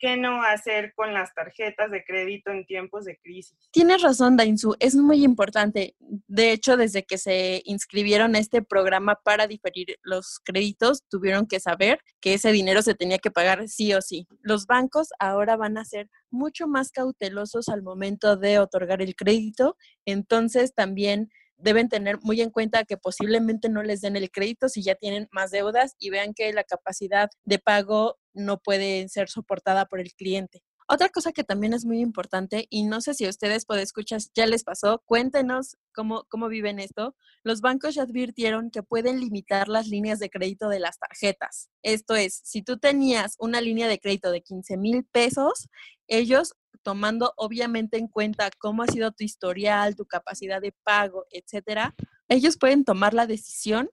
qué 0.00 0.16
no 0.16 0.42
hacer 0.42 0.92
con 0.94 1.12
las 1.12 1.32
tarjetas 1.34 1.90
de 1.90 2.02
crédito 2.04 2.50
en 2.50 2.64
tiempos 2.64 3.04
de 3.04 3.18
crisis. 3.18 3.56
Tienes 3.70 4.02
razón, 4.02 4.36
Dainzu, 4.36 4.74
es 4.80 4.96
muy 4.96 5.22
importante. 5.22 5.94
De 5.98 6.52
hecho, 6.52 6.76
desde 6.76 7.04
que 7.04 7.18
se 7.18 7.62
inscribieron 7.66 8.34
a 8.34 8.38
este 8.38 8.62
programa 8.62 9.20
para 9.22 9.46
diferir 9.46 9.98
los 10.02 10.40
créditos, 10.42 11.04
tuvieron 11.08 11.46
que 11.46 11.60
saber 11.60 12.00
que 12.20 12.34
ese 12.34 12.50
dinero 12.50 12.82
se 12.82 12.94
tenía 12.94 13.18
que 13.18 13.30
pagar 13.30 13.68
sí 13.68 13.92
o 13.92 14.00
sí. 14.00 14.26
Los 14.40 14.66
bancos 14.66 15.10
ahora 15.18 15.56
van 15.56 15.76
a 15.76 15.84
ser 15.84 16.08
mucho 16.30 16.66
más 16.66 16.90
cautelosos 16.90 17.68
al 17.68 17.82
momento 17.82 18.36
de 18.36 18.58
otorgar 18.58 19.02
el 19.02 19.14
crédito, 19.14 19.76
entonces 20.06 20.74
también 20.74 21.30
deben 21.62 21.88
tener 21.88 22.18
muy 22.22 22.40
en 22.40 22.50
cuenta 22.50 22.84
que 22.84 22.96
posiblemente 22.96 23.68
no 23.68 23.82
les 23.82 24.00
den 24.00 24.16
el 24.16 24.30
crédito 24.30 24.68
si 24.68 24.82
ya 24.82 24.94
tienen 24.94 25.28
más 25.30 25.50
deudas 25.50 25.94
y 25.98 26.10
vean 26.10 26.32
que 26.32 26.52
la 26.52 26.64
capacidad 26.64 27.28
de 27.44 27.58
pago 27.58 28.18
no 28.34 28.58
puede 28.58 29.08
ser 29.08 29.28
soportada 29.28 29.86
por 29.86 30.00
el 30.00 30.12
cliente. 30.14 30.62
Otra 30.92 31.08
cosa 31.08 31.30
que 31.30 31.44
también 31.44 31.72
es 31.72 31.84
muy 31.84 32.00
importante, 32.00 32.66
y 32.68 32.82
no 32.82 33.00
sé 33.00 33.14
si 33.14 33.28
ustedes 33.28 33.64
por 33.64 33.78
escuchas 33.78 34.32
ya 34.34 34.44
les 34.46 34.64
pasó, 34.64 35.00
cuéntenos 35.06 35.76
cómo, 35.94 36.24
cómo 36.28 36.48
viven 36.48 36.80
esto. 36.80 37.14
Los 37.44 37.60
bancos 37.60 37.94
ya 37.94 38.02
advirtieron 38.02 38.72
que 38.72 38.82
pueden 38.82 39.20
limitar 39.20 39.68
las 39.68 39.86
líneas 39.86 40.18
de 40.18 40.30
crédito 40.30 40.68
de 40.68 40.80
las 40.80 40.98
tarjetas. 40.98 41.70
Esto 41.84 42.16
es, 42.16 42.40
si 42.42 42.62
tú 42.62 42.76
tenías 42.76 43.36
una 43.38 43.60
línea 43.60 43.86
de 43.86 44.00
crédito 44.00 44.32
de 44.32 44.42
15 44.42 44.76
mil 44.78 45.04
pesos, 45.04 45.68
ellos 46.08 46.54
tomando 46.82 47.34
obviamente 47.36 47.96
en 47.96 48.08
cuenta 48.08 48.50
cómo 48.58 48.82
ha 48.82 48.88
sido 48.88 49.12
tu 49.12 49.22
historial, 49.22 49.94
tu 49.94 50.06
capacidad 50.06 50.60
de 50.60 50.74
pago, 50.82 51.24
etcétera, 51.30 51.94
ellos 52.28 52.56
pueden 52.58 52.84
tomar 52.84 53.14
la 53.14 53.28
decisión 53.28 53.90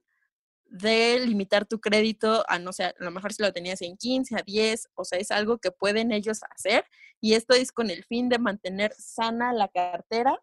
de 0.68 1.18
limitar 1.26 1.66
tu 1.66 1.80
crédito 1.80 2.44
a, 2.48 2.58
no 2.58 2.72
sé, 2.72 2.84
a 2.84 2.94
lo 2.98 3.10
mejor 3.10 3.32
si 3.32 3.42
lo 3.42 3.52
tenías 3.52 3.82
en 3.82 3.96
15, 3.96 4.36
a 4.36 4.42
10, 4.42 4.90
o 4.94 5.04
sea, 5.04 5.18
es 5.18 5.30
algo 5.30 5.58
que 5.58 5.70
pueden 5.70 6.12
ellos 6.12 6.40
hacer 6.54 6.84
y 7.20 7.34
esto 7.34 7.54
es 7.54 7.72
con 7.72 7.90
el 7.90 8.04
fin 8.04 8.28
de 8.28 8.38
mantener 8.38 8.92
sana 8.96 9.52
la 9.52 9.68
cartera 9.68 10.38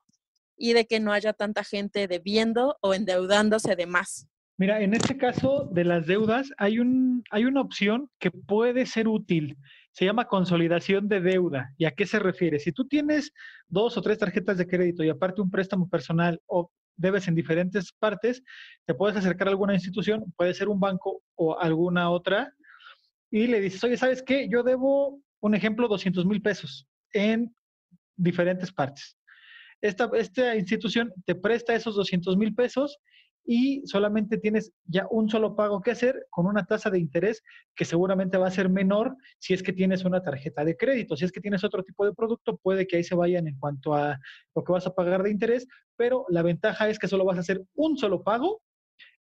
y 0.58 0.74
de 0.74 0.86
que 0.86 1.00
no 1.00 1.12
haya 1.12 1.34
tanta 1.34 1.64
gente 1.64 2.08
debiendo 2.08 2.78
o 2.82 2.94
endeudándose 2.94 3.76
de 3.76 3.86
más. 3.86 4.28
Mira, 4.58 4.82
en 4.82 4.94
este 4.94 5.18
caso 5.18 5.70
de 5.72 5.84
las 5.84 6.08
deudas 6.08 6.50
hay, 6.58 6.80
un, 6.80 7.24
hay 7.30 7.46
una 7.46 7.62
opción 7.62 8.10
que 8.20 8.32
puede 8.32 8.86
ser 8.86 9.08
útil 9.08 9.58
se 9.96 10.04
llama 10.04 10.28
consolidación 10.28 11.08
de 11.08 11.22
deuda. 11.22 11.74
¿Y 11.78 11.86
a 11.86 11.92
qué 11.92 12.06
se 12.06 12.20
refiere? 12.20 12.60
Si 12.60 12.74
tú 12.74 12.86
tienes 12.86 13.32
dos 13.70 13.96
o 13.96 14.02
tres 14.02 14.18
tarjetas 14.18 14.58
de 14.58 14.68
crédito 14.68 15.06
y 15.06 15.10
aparte 15.10 15.42
un 15.42 15.50
préstamo 15.50 15.90
personal 15.90 16.42
o 16.48 16.70
debes 16.98 17.28
en 17.28 17.36
diferentes 17.36 17.92
partes, 17.92 18.44
te 18.86 18.94
puedes 18.94 19.18
acercar 19.18 19.48
a 19.48 19.52
alguna 19.52 19.74
institución, 19.74 20.34
puede 20.38 20.54
ser 20.54 20.70
un 20.70 20.80
banco 20.80 21.22
o 21.36 21.60
alguna 21.60 22.10
otra, 22.10 22.54
y 23.32 23.48
le 23.48 23.60
dices, 23.60 23.84
oye, 23.84 23.98
¿sabes 23.98 24.24
qué? 24.24 24.48
Yo 24.50 24.64
debo, 24.64 25.22
un 25.42 25.56
ejemplo, 25.56 25.88
200 25.88 26.26
mil 26.26 26.42
pesos 26.42 26.88
en 27.14 27.54
diferentes 28.16 28.72
partes. 28.72 29.18
Esta, 29.82 30.10
esta 30.14 30.56
institución 30.56 31.14
te 31.26 31.36
presta 31.36 31.76
esos 31.76 31.96
200 31.96 32.38
mil 32.38 32.56
pesos 32.56 32.98
y 33.46 33.86
solamente 33.86 34.38
tienes 34.38 34.74
ya 34.86 35.08
un 35.12 35.30
solo 35.30 35.56
pago 35.56 35.82
que 35.82 35.92
hacer 35.92 36.26
con 36.30 36.48
una 36.48 36.66
tasa 36.66 36.90
de 36.90 37.00
interés 37.00 37.44
que 37.76 37.86
seguramente 37.86 38.38
va 38.38 38.48
a 38.48 38.52
ser 38.52 38.70
menor 38.70 39.16
si 39.38 39.54
es 39.54 39.62
que 39.62 39.72
tienes 39.72 40.04
una 40.04 40.24
tarjeta 40.24 40.66
de 40.66 40.76
crédito. 40.76 41.16
Si 41.16 41.26
es 41.26 41.32
que 41.32 41.42
tienes 41.42 41.64
otro 41.64 41.84
tipo 41.84 42.06
de 42.06 42.14
producto, 42.14 42.58
puede 42.58 42.88
que 42.88 42.98
ahí 42.98 43.04
se 43.04 43.16
vayan 43.16 43.48
en 43.48 43.60
cuanto 43.60 43.94
a 43.94 44.20
lo 44.56 44.64
que 44.64 44.72
vas 44.72 44.88
a 44.88 44.96
pagar 44.96 45.22
de 45.24 45.30
interés, 45.30 45.68
pero 45.96 46.26
la 46.30 46.42
ventaja 46.42 46.90
es 46.90 46.98
que 46.98 47.08
solo 47.08 47.24
vas 47.24 47.38
a 47.38 47.42
hacer 47.42 47.64
un 47.76 47.98
solo 47.98 48.24
pago 48.24 48.62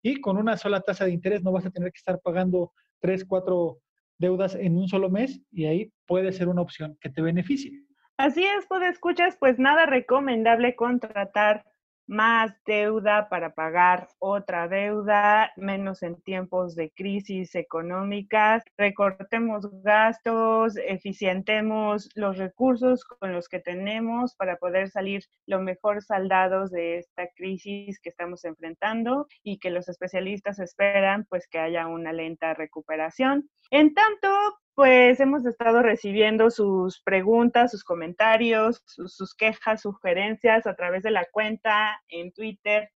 y 0.02 0.22
con 0.22 0.38
una 0.38 0.58
sola 0.58 0.82
tasa 0.82 1.06
de 1.06 1.12
interés 1.12 1.44
no 1.44 1.52
vas 1.52 1.66
a 1.66 1.72
tener 1.72 1.92
que 1.92 1.98
estar 1.98 2.20
pagando 2.22 2.72
tres, 3.00 3.26
cuatro 3.26 3.80
deudas 4.18 4.56
en 4.56 4.78
un 4.78 4.88
solo 4.88 5.10
mes 5.10 5.42
y 5.52 5.66
ahí 5.66 5.92
puede 6.08 6.32
ser 6.32 6.48
una 6.48 6.62
opción 6.62 6.98
que 7.02 7.10
te 7.10 7.22
beneficie. 7.22 7.84
Así 8.18 8.44
es, 8.44 8.66
pues 8.68 8.84
escuchas, 8.84 9.36
pues 9.40 9.60
nada 9.60 9.86
recomendable 9.86 10.76
contratar 10.76 11.66
más 12.08 12.52
deuda 12.66 13.30
para 13.30 13.54
pagar 13.54 14.08
otra 14.20 14.68
deuda, 14.68 15.52
menos 15.56 16.04
en 16.04 16.22
tiempos 16.22 16.76
de 16.76 16.92
crisis 16.92 17.56
económicas, 17.56 18.64
recortemos 18.78 19.70
gastos, 19.84 20.76
eficientemos 20.78 22.10
los 22.16 22.38
recursos 22.38 23.04
con 23.06 23.34
los 23.34 23.48
que 23.48 23.60
tenemos 23.60 24.36
para 24.36 24.58
poder 24.58 24.90
salir 24.90 25.24
lo 25.46 25.62
mejor 25.62 26.04
saldados 26.04 26.72
de 26.72 26.98
esta 26.98 27.28
crisis 27.36 28.00
que 28.00 28.10
estamos 28.10 28.44
enfrentando 28.46 29.28
y 29.44 29.60
que 29.60 29.70
los 29.70 29.90
especialistas 29.90 30.60
esperan 30.60 31.26
pues 31.30 31.48
que 31.48 31.60
haya 31.60 31.88
una 31.88 32.14
lenta 32.14 32.54
recuperación. 32.54 33.50
En 33.72 33.94
tanto, 33.94 34.30
pues 34.76 35.20
hemos 35.20 35.46
estado 35.46 35.82
recibiendo 35.82 36.50
sus 36.50 37.02
preguntas, 37.02 37.72
sus 37.72 37.84
comentarios, 37.84 38.82
sus, 38.86 39.36
quejas, 39.36 39.82
sugerencias 39.82 40.66
a 40.66 40.76
través 40.76 41.04
de 41.04 41.12
la 41.12 41.26
cuenta 41.32 42.02
en 42.08 42.32
Twitter, 42.32 42.90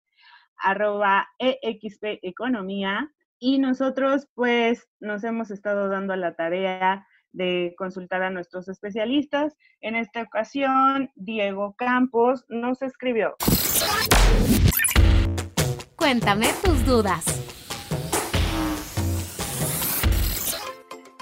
arroba 0.56 1.28
EXP 1.38 2.20
Economía. 2.22 3.12
Y 3.38 3.58
nosotros 3.58 4.28
pues 4.34 4.88
nos 5.00 5.22
hemos 5.24 5.50
estado 5.50 5.88
dando 5.88 6.16
la 6.16 6.34
tarea 6.34 7.06
de 7.32 7.74
consultar 7.76 8.22
a 8.22 8.30
nuestros 8.30 8.68
especialistas. 8.68 9.54
En 9.82 9.94
esta 9.94 10.22
ocasión, 10.22 11.10
Diego 11.14 11.74
Campos 11.76 12.46
nos 12.48 12.80
escribió. 12.80 13.36
Cuéntame 15.96 16.46
tus 16.64 16.86
dudas. 16.86 17.35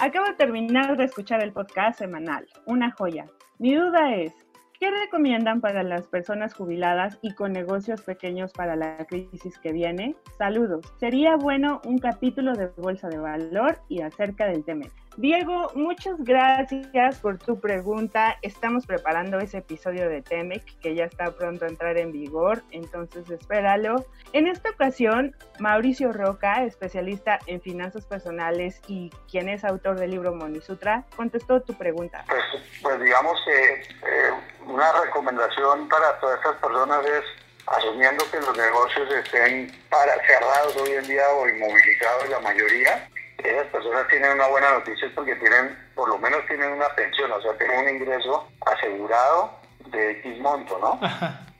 Acabo 0.05 0.27
de 0.27 0.35
terminar 0.35 0.99
de 0.99 1.05
escuchar 1.05 1.43
el 1.43 1.55
podcast 1.55 1.99
semanal, 1.99 2.47
una 2.67 2.91
joya. 2.91 3.25
Mi 3.59 3.75
duda 3.75 4.15
es, 4.15 4.35
¿qué 4.79 4.91
recomiendan 4.91 5.63
para 5.63 5.83
las 5.83 6.07
personas 6.09 6.53
jubiladas 6.53 7.19
y 7.23 7.33
con 7.33 7.55
negocios 7.55 8.03
pequeños 8.03 8.53
para 8.53 8.77
la 8.77 8.99
crisis 9.07 9.59
que 9.61 9.73
viene? 9.73 10.15
Saludos. 10.37 10.85
Sería 11.01 11.37
bueno 11.37 11.81
un 11.87 11.97
capítulo 11.97 12.53
de 12.53 12.67
Bolsa 12.77 13.09
de 13.09 13.17
Valor 13.17 13.79
y 13.89 14.03
acerca 14.03 14.45
del 14.45 14.63
tema. 14.63 14.85
Diego, 15.17 15.71
muchas 15.75 16.17
gracias 16.19 17.21
por 17.21 17.39
tu 17.39 17.61
pregunta. 17.61 18.37
Estamos 18.43 18.85
preparando 18.85 19.39
ese 19.39 19.59
episodio 19.59 20.09
de 20.09 20.23
TEMEC 20.23 20.81
que 20.81 20.97
ya 20.97 21.05
está 21.05 21.31
pronto 21.37 21.65
a 21.65 21.69
entrar 21.69 21.97
en 21.99 22.11
vigor, 22.11 22.63
entonces 22.73 23.31
espéralo. 23.31 24.05
En 24.33 24.49
esta 24.49 24.71
ocasión, 24.71 25.37
Mauricio 25.61 26.13
Roca, 26.13 26.65
especialista 26.65 27.39
en 27.47 27.61
finanzas 27.61 28.07
personales 28.07 28.81
y 28.89 29.11
quien 29.31 29.49
es 29.49 29.65
autor 29.65 30.01
del 30.01 30.11
libro 30.11 30.35
Monisutra, 30.35 31.05
contestó 31.15 31.63
tu 31.63 31.75
pregunta. 31.75 32.25
Pues, 32.27 32.43
pues 32.83 33.01
digamos 33.01 33.41
que 33.45 33.73
eh, 33.73 34.31
una 34.67 34.93
recomendación 35.01 35.89
para 35.89 36.19
todas 36.19 36.39
estas 36.39 36.57
personas 36.57 37.07
es 37.07 37.25
asumiendo 37.67 38.25
que 38.31 38.41
los 38.41 38.57
negocios 38.57 39.13
estén 39.15 39.73
para, 39.89 40.15
cerrados 40.27 40.77
hoy 40.77 40.91
en 40.93 41.07
día 41.07 41.29
o 41.31 41.49
inmovilizados 41.49 42.29
la 42.29 42.41
mayoría, 42.41 43.09
esas 43.39 43.67
personas 43.67 44.09
tienen 44.09 44.33
una 44.33 44.47
buena 44.47 44.71
noticia 44.73 45.11
porque 45.15 45.35
tienen, 45.37 45.77
por 45.95 46.09
lo 46.09 46.19
menos 46.19 46.47
tienen 46.47 46.73
una 46.73 46.89
pensión, 46.91 47.31
o 47.33 47.41
sea, 47.41 47.57
tienen 47.59 47.81
un 47.81 47.89
ingreso 47.97 48.49
asegurado 48.67 49.59
de 49.87 50.11
X 50.13 50.39
monto, 50.41 50.79
¿no? 50.79 51.01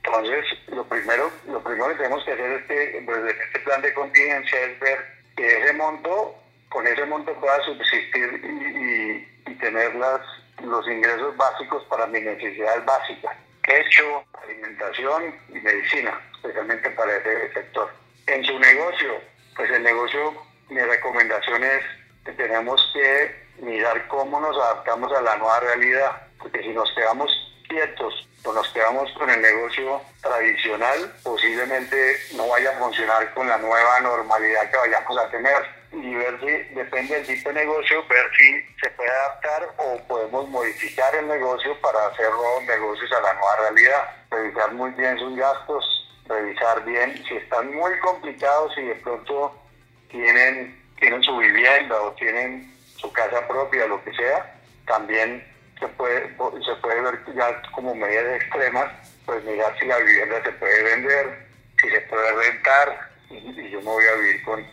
Entonces, 0.03 0.45
lo 0.67 0.83
primero, 0.85 1.31
lo 1.47 1.61
primero 1.61 1.89
que 1.89 1.95
tenemos 1.95 2.23
que 2.23 2.31
hacer 2.31 2.51
es 2.51 2.65
que, 2.65 3.03
pues, 3.05 3.35
este 3.45 3.59
plan 3.59 3.81
de 3.81 3.93
contingencia 3.93 4.61
es 4.61 4.79
ver 4.79 4.99
que 5.35 5.61
ese 5.61 5.73
monto, 5.73 6.35
con 6.69 6.85
ese 6.87 7.05
monto 7.05 7.33
pueda 7.33 7.61
subsistir 7.63 8.41
y, 8.43 9.51
y, 9.51 9.55
tener 9.55 9.95
las, 9.95 10.21
los 10.63 10.87
ingresos 10.87 11.35
básicos 11.37 11.83
para 11.85 12.05
mis 12.07 12.23
necesidades 12.23 12.85
básicas, 12.85 13.35
hecho, 13.67 14.23
alimentación 14.43 15.35
y 15.49 15.59
medicina, 15.59 16.19
especialmente 16.35 16.89
para 16.91 17.15
ese 17.17 17.53
sector. 17.53 17.91
En 18.27 18.43
su 18.43 18.59
negocio, 18.59 19.21
pues 19.55 19.71
el 19.71 19.83
negocio 19.83 20.33
mi 20.69 20.81
recomendación 20.81 21.63
es 21.63 21.83
que 22.23 22.31
tenemos 22.33 22.81
que 22.93 23.45
mirar 23.59 24.07
cómo 24.07 24.39
nos 24.39 24.55
adaptamos 24.57 25.11
a 25.13 25.21
la 25.21 25.37
nueva 25.37 25.59
realidad, 25.59 26.27
porque 26.39 26.61
si 26.61 26.69
nos 26.69 26.91
quedamos 26.93 27.31
quietos 27.67 28.27
o 28.43 28.53
nos 28.53 28.67
quedamos 28.69 29.11
con 29.13 29.29
el 29.29 29.41
negocio 29.41 30.01
tradicional, 30.21 31.13
posiblemente 31.23 32.17
no 32.35 32.47
vaya 32.47 32.71
a 32.71 32.79
funcionar 32.79 33.33
con 33.33 33.47
la 33.47 33.57
nueva 33.57 33.99
normalidad 34.01 34.69
que 34.69 34.77
vayamos 34.77 35.17
a 35.17 35.29
tener. 35.29 35.85
Y 35.91 36.13
ver 36.13 36.37
si, 36.41 36.75
depende 36.75 37.15
del 37.15 37.25
tipo 37.25 37.49
de 37.49 37.55
negocio, 37.55 38.05
ver 38.09 38.25
si 38.35 38.61
se 38.81 38.89
puede 38.91 39.09
adaptar 39.09 39.69
o 39.77 39.97
podemos 40.07 40.49
modificar 40.49 41.15
el 41.15 41.27
negocio 41.27 41.79
para 41.79 42.07
hacer 42.07 42.29
nuevos 42.31 42.63
negocios 42.65 43.11
a 43.13 43.21
la 43.21 43.33
nueva 43.33 43.55
realidad. 43.57 44.15
Revisar 44.29 44.73
muy 44.73 44.91
bien 44.91 45.17
sus 45.17 45.37
gastos, 45.37 45.85
revisar 46.27 46.83
bien 46.83 47.23
si 47.25 47.37
están 47.37 47.73
muy 47.73 47.97
complicados 47.99 48.77
y 48.77 48.81
de 48.81 48.95
pronto 48.95 49.55
tienen, 50.09 50.81
tienen 50.99 51.23
su 51.23 51.37
vivienda 51.37 52.01
o 52.01 52.11
tienen 52.13 52.73
su 52.97 53.11
casa 53.11 53.47
propia, 53.47 53.87
lo 53.87 54.03
que 54.03 54.13
sea, 54.13 54.55
también 54.87 55.43
se 55.79 55.87
puede, 55.89 56.29
se 56.29 56.75
puede 56.81 57.01
ver 57.01 57.19
ya 57.35 57.61
como 57.71 57.93
medidas 57.93 58.41
extremas, 58.41 58.91
pues 59.25 59.43
mirar 59.43 59.77
si 59.79 59.85
la 59.85 59.97
vivienda 59.97 60.41
se 60.43 60.51
puede 60.53 60.83
vender, 60.83 61.47
si 61.81 61.89
se 61.89 62.01
puede 62.01 62.31
rentar, 62.31 63.09
y, 63.29 63.69
yo 63.69 63.79
me 63.79 63.85
voy 63.85 64.05
a 64.05 64.15
vivir 64.15 64.43
con, 64.43 64.65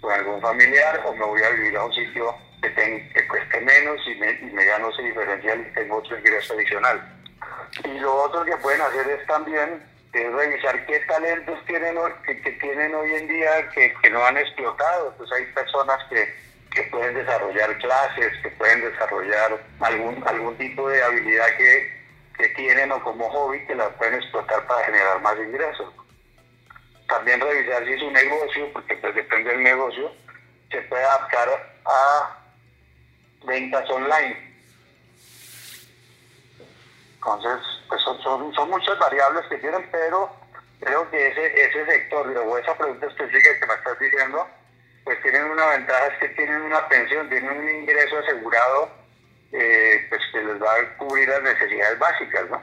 con, 0.00 0.12
algún 0.12 0.40
familiar 0.40 1.00
o 1.06 1.14
me 1.14 1.24
voy 1.24 1.42
a 1.42 1.50
vivir 1.50 1.76
a 1.76 1.84
un 1.84 1.94
sitio 1.94 2.34
que, 2.60 3.10
que 3.14 3.28
cueste 3.28 3.60
menos 3.60 3.98
y 4.06 4.14
me, 4.16 4.32
y 4.32 4.52
me 4.52 4.64
gano 4.64 4.90
ese 4.90 5.02
diferencial 5.02 5.60
y 5.60 5.74
tengo 5.74 5.96
otro 5.96 6.18
ingreso 6.18 6.54
adicional. 6.54 7.00
Y 7.84 7.98
lo 7.98 8.14
otro 8.14 8.44
que 8.44 8.56
pueden 8.58 8.80
hacer 8.82 9.08
es 9.08 9.26
también 9.26 9.82
es 10.12 10.32
revisar 10.32 10.86
qué 10.86 10.98
talentos 11.00 11.64
tienen, 11.66 11.96
que, 12.26 12.40
que 12.40 12.52
tienen 12.52 12.94
hoy 12.94 13.14
en 13.14 13.28
día 13.28 13.68
que, 13.70 13.94
que, 14.02 14.10
no 14.10 14.24
han 14.24 14.36
explotado. 14.36 15.14
Pues 15.16 15.30
hay 15.32 15.44
personas 15.46 15.98
que, 16.08 16.34
que, 16.74 16.82
pueden 16.84 17.14
desarrollar 17.14 17.78
clases, 17.78 18.32
que 18.42 18.50
pueden 18.50 18.80
desarrollar 18.80 19.60
algún, 19.80 20.22
algún 20.26 20.56
tipo 20.58 20.88
de 20.88 21.02
habilidad 21.02 21.46
que, 21.56 21.92
que 22.38 22.48
tienen 22.50 22.90
o 22.90 23.02
como 23.04 23.30
hobby 23.30 23.64
que 23.66 23.74
la 23.74 23.88
pueden 23.90 24.14
explotar 24.14 24.66
para 24.66 24.84
generar 24.86 25.20
más 25.20 25.36
ingresos. 25.38 25.92
También 27.08 27.40
revisar 27.40 27.84
si 27.86 27.98
su 27.98 28.10
negocio, 28.10 28.72
porque 28.72 28.96
pues 28.96 29.14
depende 29.14 29.50
del 29.50 29.62
negocio, 29.62 30.12
se 30.70 30.80
puede 30.82 31.04
adaptar 31.04 31.48
a 31.84 32.36
ventas 33.44 33.88
online 33.90 34.49
entonces, 37.20 37.60
pues 37.86 38.00
son, 38.00 38.54
son, 38.54 38.70
muchas 38.70 38.98
variables 38.98 39.44
que 39.50 39.58
tienen, 39.58 39.86
pero 39.92 40.30
creo 40.80 41.10
que 41.10 41.28
ese, 41.28 41.66
ese 41.66 41.84
sector 41.84 42.26
o 42.26 42.58
esa 42.58 42.74
pregunta 42.78 43.06
específica 43.06 43.60
que 43.60 43.66
me 43.66 43.74
estás 43.74 43.98
diciendo, 43.98 44.48
pues 45.04 45.20
tienen 45.20 45.44
una 45.44 45.66
ventaja, 45.66 46.06
es 46.06 46.18
que 46.18 46.28
tienen 46.30 46.62
una 46.62 46.88
pensión, 46.88 47.28
tienen 47.28 47.50
un 47.50 47.68
ingreso 47.68 48.18
asegurado, 48.20 48.88
eh, 49.52 50.06
pues 50.08 50.22
que 50.32 50.42
les 50.42 50.62
va 50.62 50.74
a 50.74 50.96
cubrir 50.96 51.28
las 51.28 51.42
necesidades 51.42 51.98
básicas, 51.98 52.48
¿no? 52.48 52.62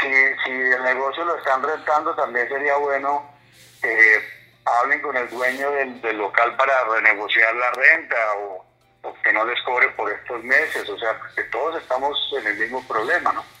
Si, 0.00 0.08
si 0.44 0.50
el 0.50 0.82
negocio 0.82 1.24
lo 1.24 1.36
están 1.36 1.62
rentando, 1.62 2.12
también 2.16 2.48
sería 2.48 2.76
bueno 2.76 3.24
que 3.80 4.20
hablen 4.64 5.00
con 5.00 5.16
el 5.16 5.30
dueño 5.30 5.70
del, 5.70 6.02
del 6.02 6.18
local 6.18 6.56
para 6.56 6.84
renegociar 6.86 7.54
la 7.54 7.70
renta 7.70 8.16
o 8.38 8.65
que 9.22 9.32
no 9.32 9.44
les 9.44 9.60
cobre 9.62 9.88
por 9.90 10.10
estos 10.10 10.42
meses, 10.44 10.88
o 10.88 10.98
sea, 10.98 11.18
que 11.34 11.44
todos 11.44 11.80
estamos 11.80 12.16
en 12.38 12.46
el 12.46 12.58
mismo 12.58 12.86
problema, 12.86 13.32
¿no? 13.32 13.55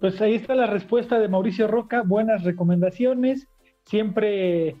Pues 0.00 0.20
ahí 0.20 0.34
está 0.34 0.54
la 0.54 0.66
respuesta 0.66 1.18
de 1.18 1.28
Mauricio 1.28 1.68
Roca, 1.68 2.02
buenas 2.02 2.44
recomendaciones. 2.44 3.48
Siempre, 3.84 4.76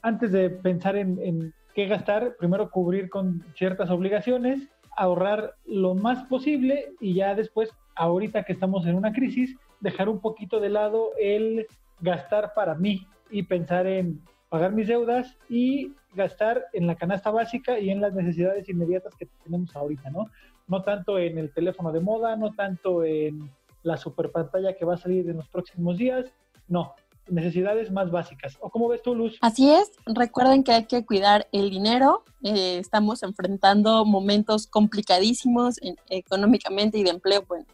antes 0.00 0.32
de 0.32 0.48
pensar 0.48 0.96
en, 0.96 1.52
qué 1.74 1.86
gastar, 1.86 2.36
primero 2.38 2.70
cubrir 2.70 3.10
con 3.10 3.44
ciertas 3.56 3.90
obligaciones, 3.90 4.66
ahorrar 4.96 5.56
lo 5.66 5.94
más 5.94 6.24
posible 6.28 6.94
y 6.98 7.12
ya 7.12 7.34
después, 7.34 7.68
ahorita 7.94 8.44
que 8.44 8.54
estamos 8.54 8.86
en 8.86 8.94
una 8.94 9.12
crisis, 9.12 9.54
dejar 9.80 10.08
un 10.08 10.20
poquito 10.20 10.60
de 10.60 10.70
lado 10.70 11.10
el 11.20 11.66
gastar 12.00 12.54
para 12.54 12.74
mí 12.74 13.06
y 13.30 13.42
pensar 13.42 13.86
en 13.86 14.22
pagar 14.48 14.72
mis 14.72 14.88
deudas 14.88 15.36
y 15.50 15.92
gastar 16.14 16.64
en 16.72 16.86
la 16.86 16.94
canasta 16.94 17.30
básica 17.30 17.78
y 17.78 17.90
en 17.90 18.00
las 18.00 18.14
necesidades 18.14 18.66
inmediatas 18.70 19.14
que 19.16 19.28
tenemos 19.42 19.76
ahorita, 19.76 20.08
¿no? 20.08 20.30
No 20.68 20.82
tanto 20.82 21.18
en 21.18 21.36
el 21.36 21.52
teléfono 21.52 21.92
de 21.92 22.00
moda, 22.00 22.34
no 22.36 22.52
tanto 22.52 23.04
en 23.04 23.50
la 23.84 23.96
super 23.96 24.32
pantalla 24.32 24.74
que 24.74 24.84
va 24.84 24.94
a 24.94 24.98
salir 24.98 25.28
en 25.30 25.36
los 25.36 25.48
próximos 25.48 25.96
días. 25.98 26.26
No, 26.66 26.94
necesidades 27.28 27.90
más 27.92 28.10
básicas. 28.10 28.56
¿O 28.60 28.70
cómo 28.70 28.88
ves 28.88 29.02
tú, 29.02 29.14
Luz? 29.14 29.38
Así 29.40 29.70
es, 29.70 29.92
recuerden 30.06 30.64
que 30.64 30.72
hay 30.72 30.86
que 30.86 31.04
cuidar 31.04 31.46
el 31.52 31.70
dinero. 31.70 32.24
Eh, 32.42 32.78
estamos 32.78 33.22
enfrentando 33.22 34.04
momentos 34.04 34.66
complicadísimos 34.66 35.76
económicamente 36.08 36.98
y 36.98 37.04
de 37.04 37.10
empleo, 37.10 37.44
bueno, 37.46 37.66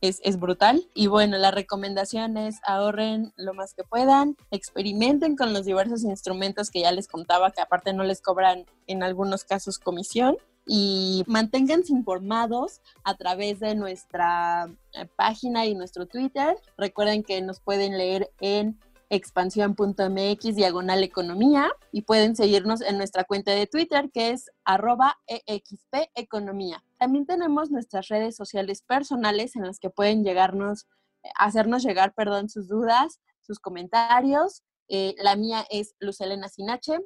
es, 0.00 0.20
es, 0.24 0.38
brutal. 0.38 0.84
Y 0.94 1.06
bueno, 1.06 1.38
la 1.38 1.50
recomendación 1.50 2.36
es 2.36 2.60
ahorren 2.64 3.32
lo 3.36 3.54
más 3.54 3.74
que 3.74 3.84
puedan, 3.84 4.36
experimenten 4.50 5.36
con 5.36 5.52
los 5.52 5.64
diversos 5.64 6.02
instrumentos 6.04 6.70
que 6.70 6.80
ya 6.80 6.92
les 6.92 7.08
contaba, 7.08 7.50
que 7.50 7.60
aparte 7.60 7.92
no 7.92 8.04
les 8.04 8.20
cobran 8.20 8.64
en 8.86 9.02
algunos 9.02 9.44
casos 9.44 9.78
comisión 9.78 10.36
y 10.68 11.24
manténganse 11.26 11.92
informados 11.92 12.82
a 13.02 13.16
través 13.16 13.58
de 13.58 13.74
nuestra 13.74 14.70
eh, 14.92 15.06
página 15.16 15.64
y 15.64 15.74
nuestro 15.74 16.06
Twitter. 16.06 16.56
Recuerden 16.76 17.22
que 17.22 17.40
nos 17.40 17.58
pueden 17.60 17.96
leer 17.96 18.30
en 18.40 18.78
expansión.mx 19.10 20.54
diagonal 20.54 21.02
economía 21.02 21.70
y 21.90 22.02
pueden 22.02 22.36
seguirnos 22.36 22.82
en 22.82 22.98
nuestra 22.98 23.24
cuenta 23.24 23.52
de 23.52 23.66
Twitter 23.66 24.10
que 24.12 24.30
es 24.30 24.50
arroba 24.64 25.18
exp 25.26 26.10
economía. 26.14 26.84
También 26.98 27.24
tenemos 27.24 27.70
nuestras 27.70 28.08
redes 28.08 28.36
sociales 28.36 28.82
personales 28.82 29.56
en 29.56 29.66
las 29.66 29.78
que 29.78 29.88
pueden 29.88 30.22
llegarnos, 30.22 30.86
eh, 31.22 31.30
hacernos 31.38 31.82
llegar, 31.82 32.12
perdón, 32.14 32.50
sus 32.50 32.68
dudas, 32.68 33.20
sus 33.40 33.58
comentarios. 33.58 34.62
Eh, 34.88 35.14
la 35.18 35.34
mía 35.36 35.64
es 35.70 35.94
Lucelena 35.98 36.48
Sinache. 36.48 36.98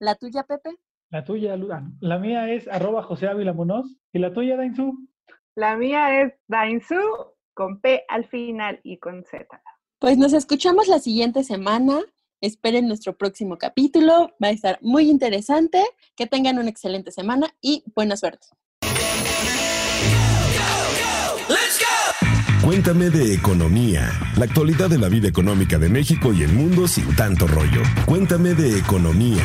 ¿La 0.00 0.16
tuya, 0.16 0.42
Pepe? 0.42 0.76
La 1.16 1.24
tuya, 1.24 1.56
la 2.00 2.18
mía 2.18 2.52
es 2.52 2.68
arroba 2.68 3.02
José 3.02 3.26
Ávila 3.26 3.54
¿Y 4.12 4.18
la 4.18 4.34
tuya, 4.34 4.54
Dainzu? 4.58 5.08
La 5.54 5.74
mía 5.74 6.20
es 6.20 6.34
Dainzu 6.46 7.00
con 7.54 7.80
P 7.80 8.04
al 8.06 8.26
final 8.26 8.80
y 8.82 8.98
con 8.98 9.24
Z. 9.24 9.46
Pues 9.98 10.18
nos 10.18 10.34
escuchamos 10.34 10.88
la 10.88 10.98
siguiente 10.98 11.42
semana. 11.42 12.00
Esperen 12.42 12.86
nuestro 12.86 13.16
próximo 13.16 13.56
capítulo. 13.56 14.34
Va 14.44 14.48
a 14.48 14.50
estar 14.50 14.78
muy 14.82 15.08
interesante. 15.08 15.82
Que 16.16 16.26
tengan 16.26 16.58
una 16.58 16.68
excelente 16.68 17.10
semana 17.10 17.46
y 17.62 17.82
buena 17.94 18.18
suerte. 18.18 18.48
Cuéntame 22.62 23.08
de 23.08 23.32
economía, 23.32 24.10
la 24.36 24.44
actualidad 24.44 24.90
de 24.90 24.98
la 24.98 25.08
vida 25.08 25.28
económica 25.28 25.78
de 25.78 25.88
México 25.88 26.32
y 26.34 26.42
el 26.42 26.52
mundo 26.52 26.86
sin 26.86 27.14
tanto 27.16 27.46
rollo. 27.46 27.80
Cuéntame 28.04 28.54
de 28.54 28.76
economía. 28.76 29.44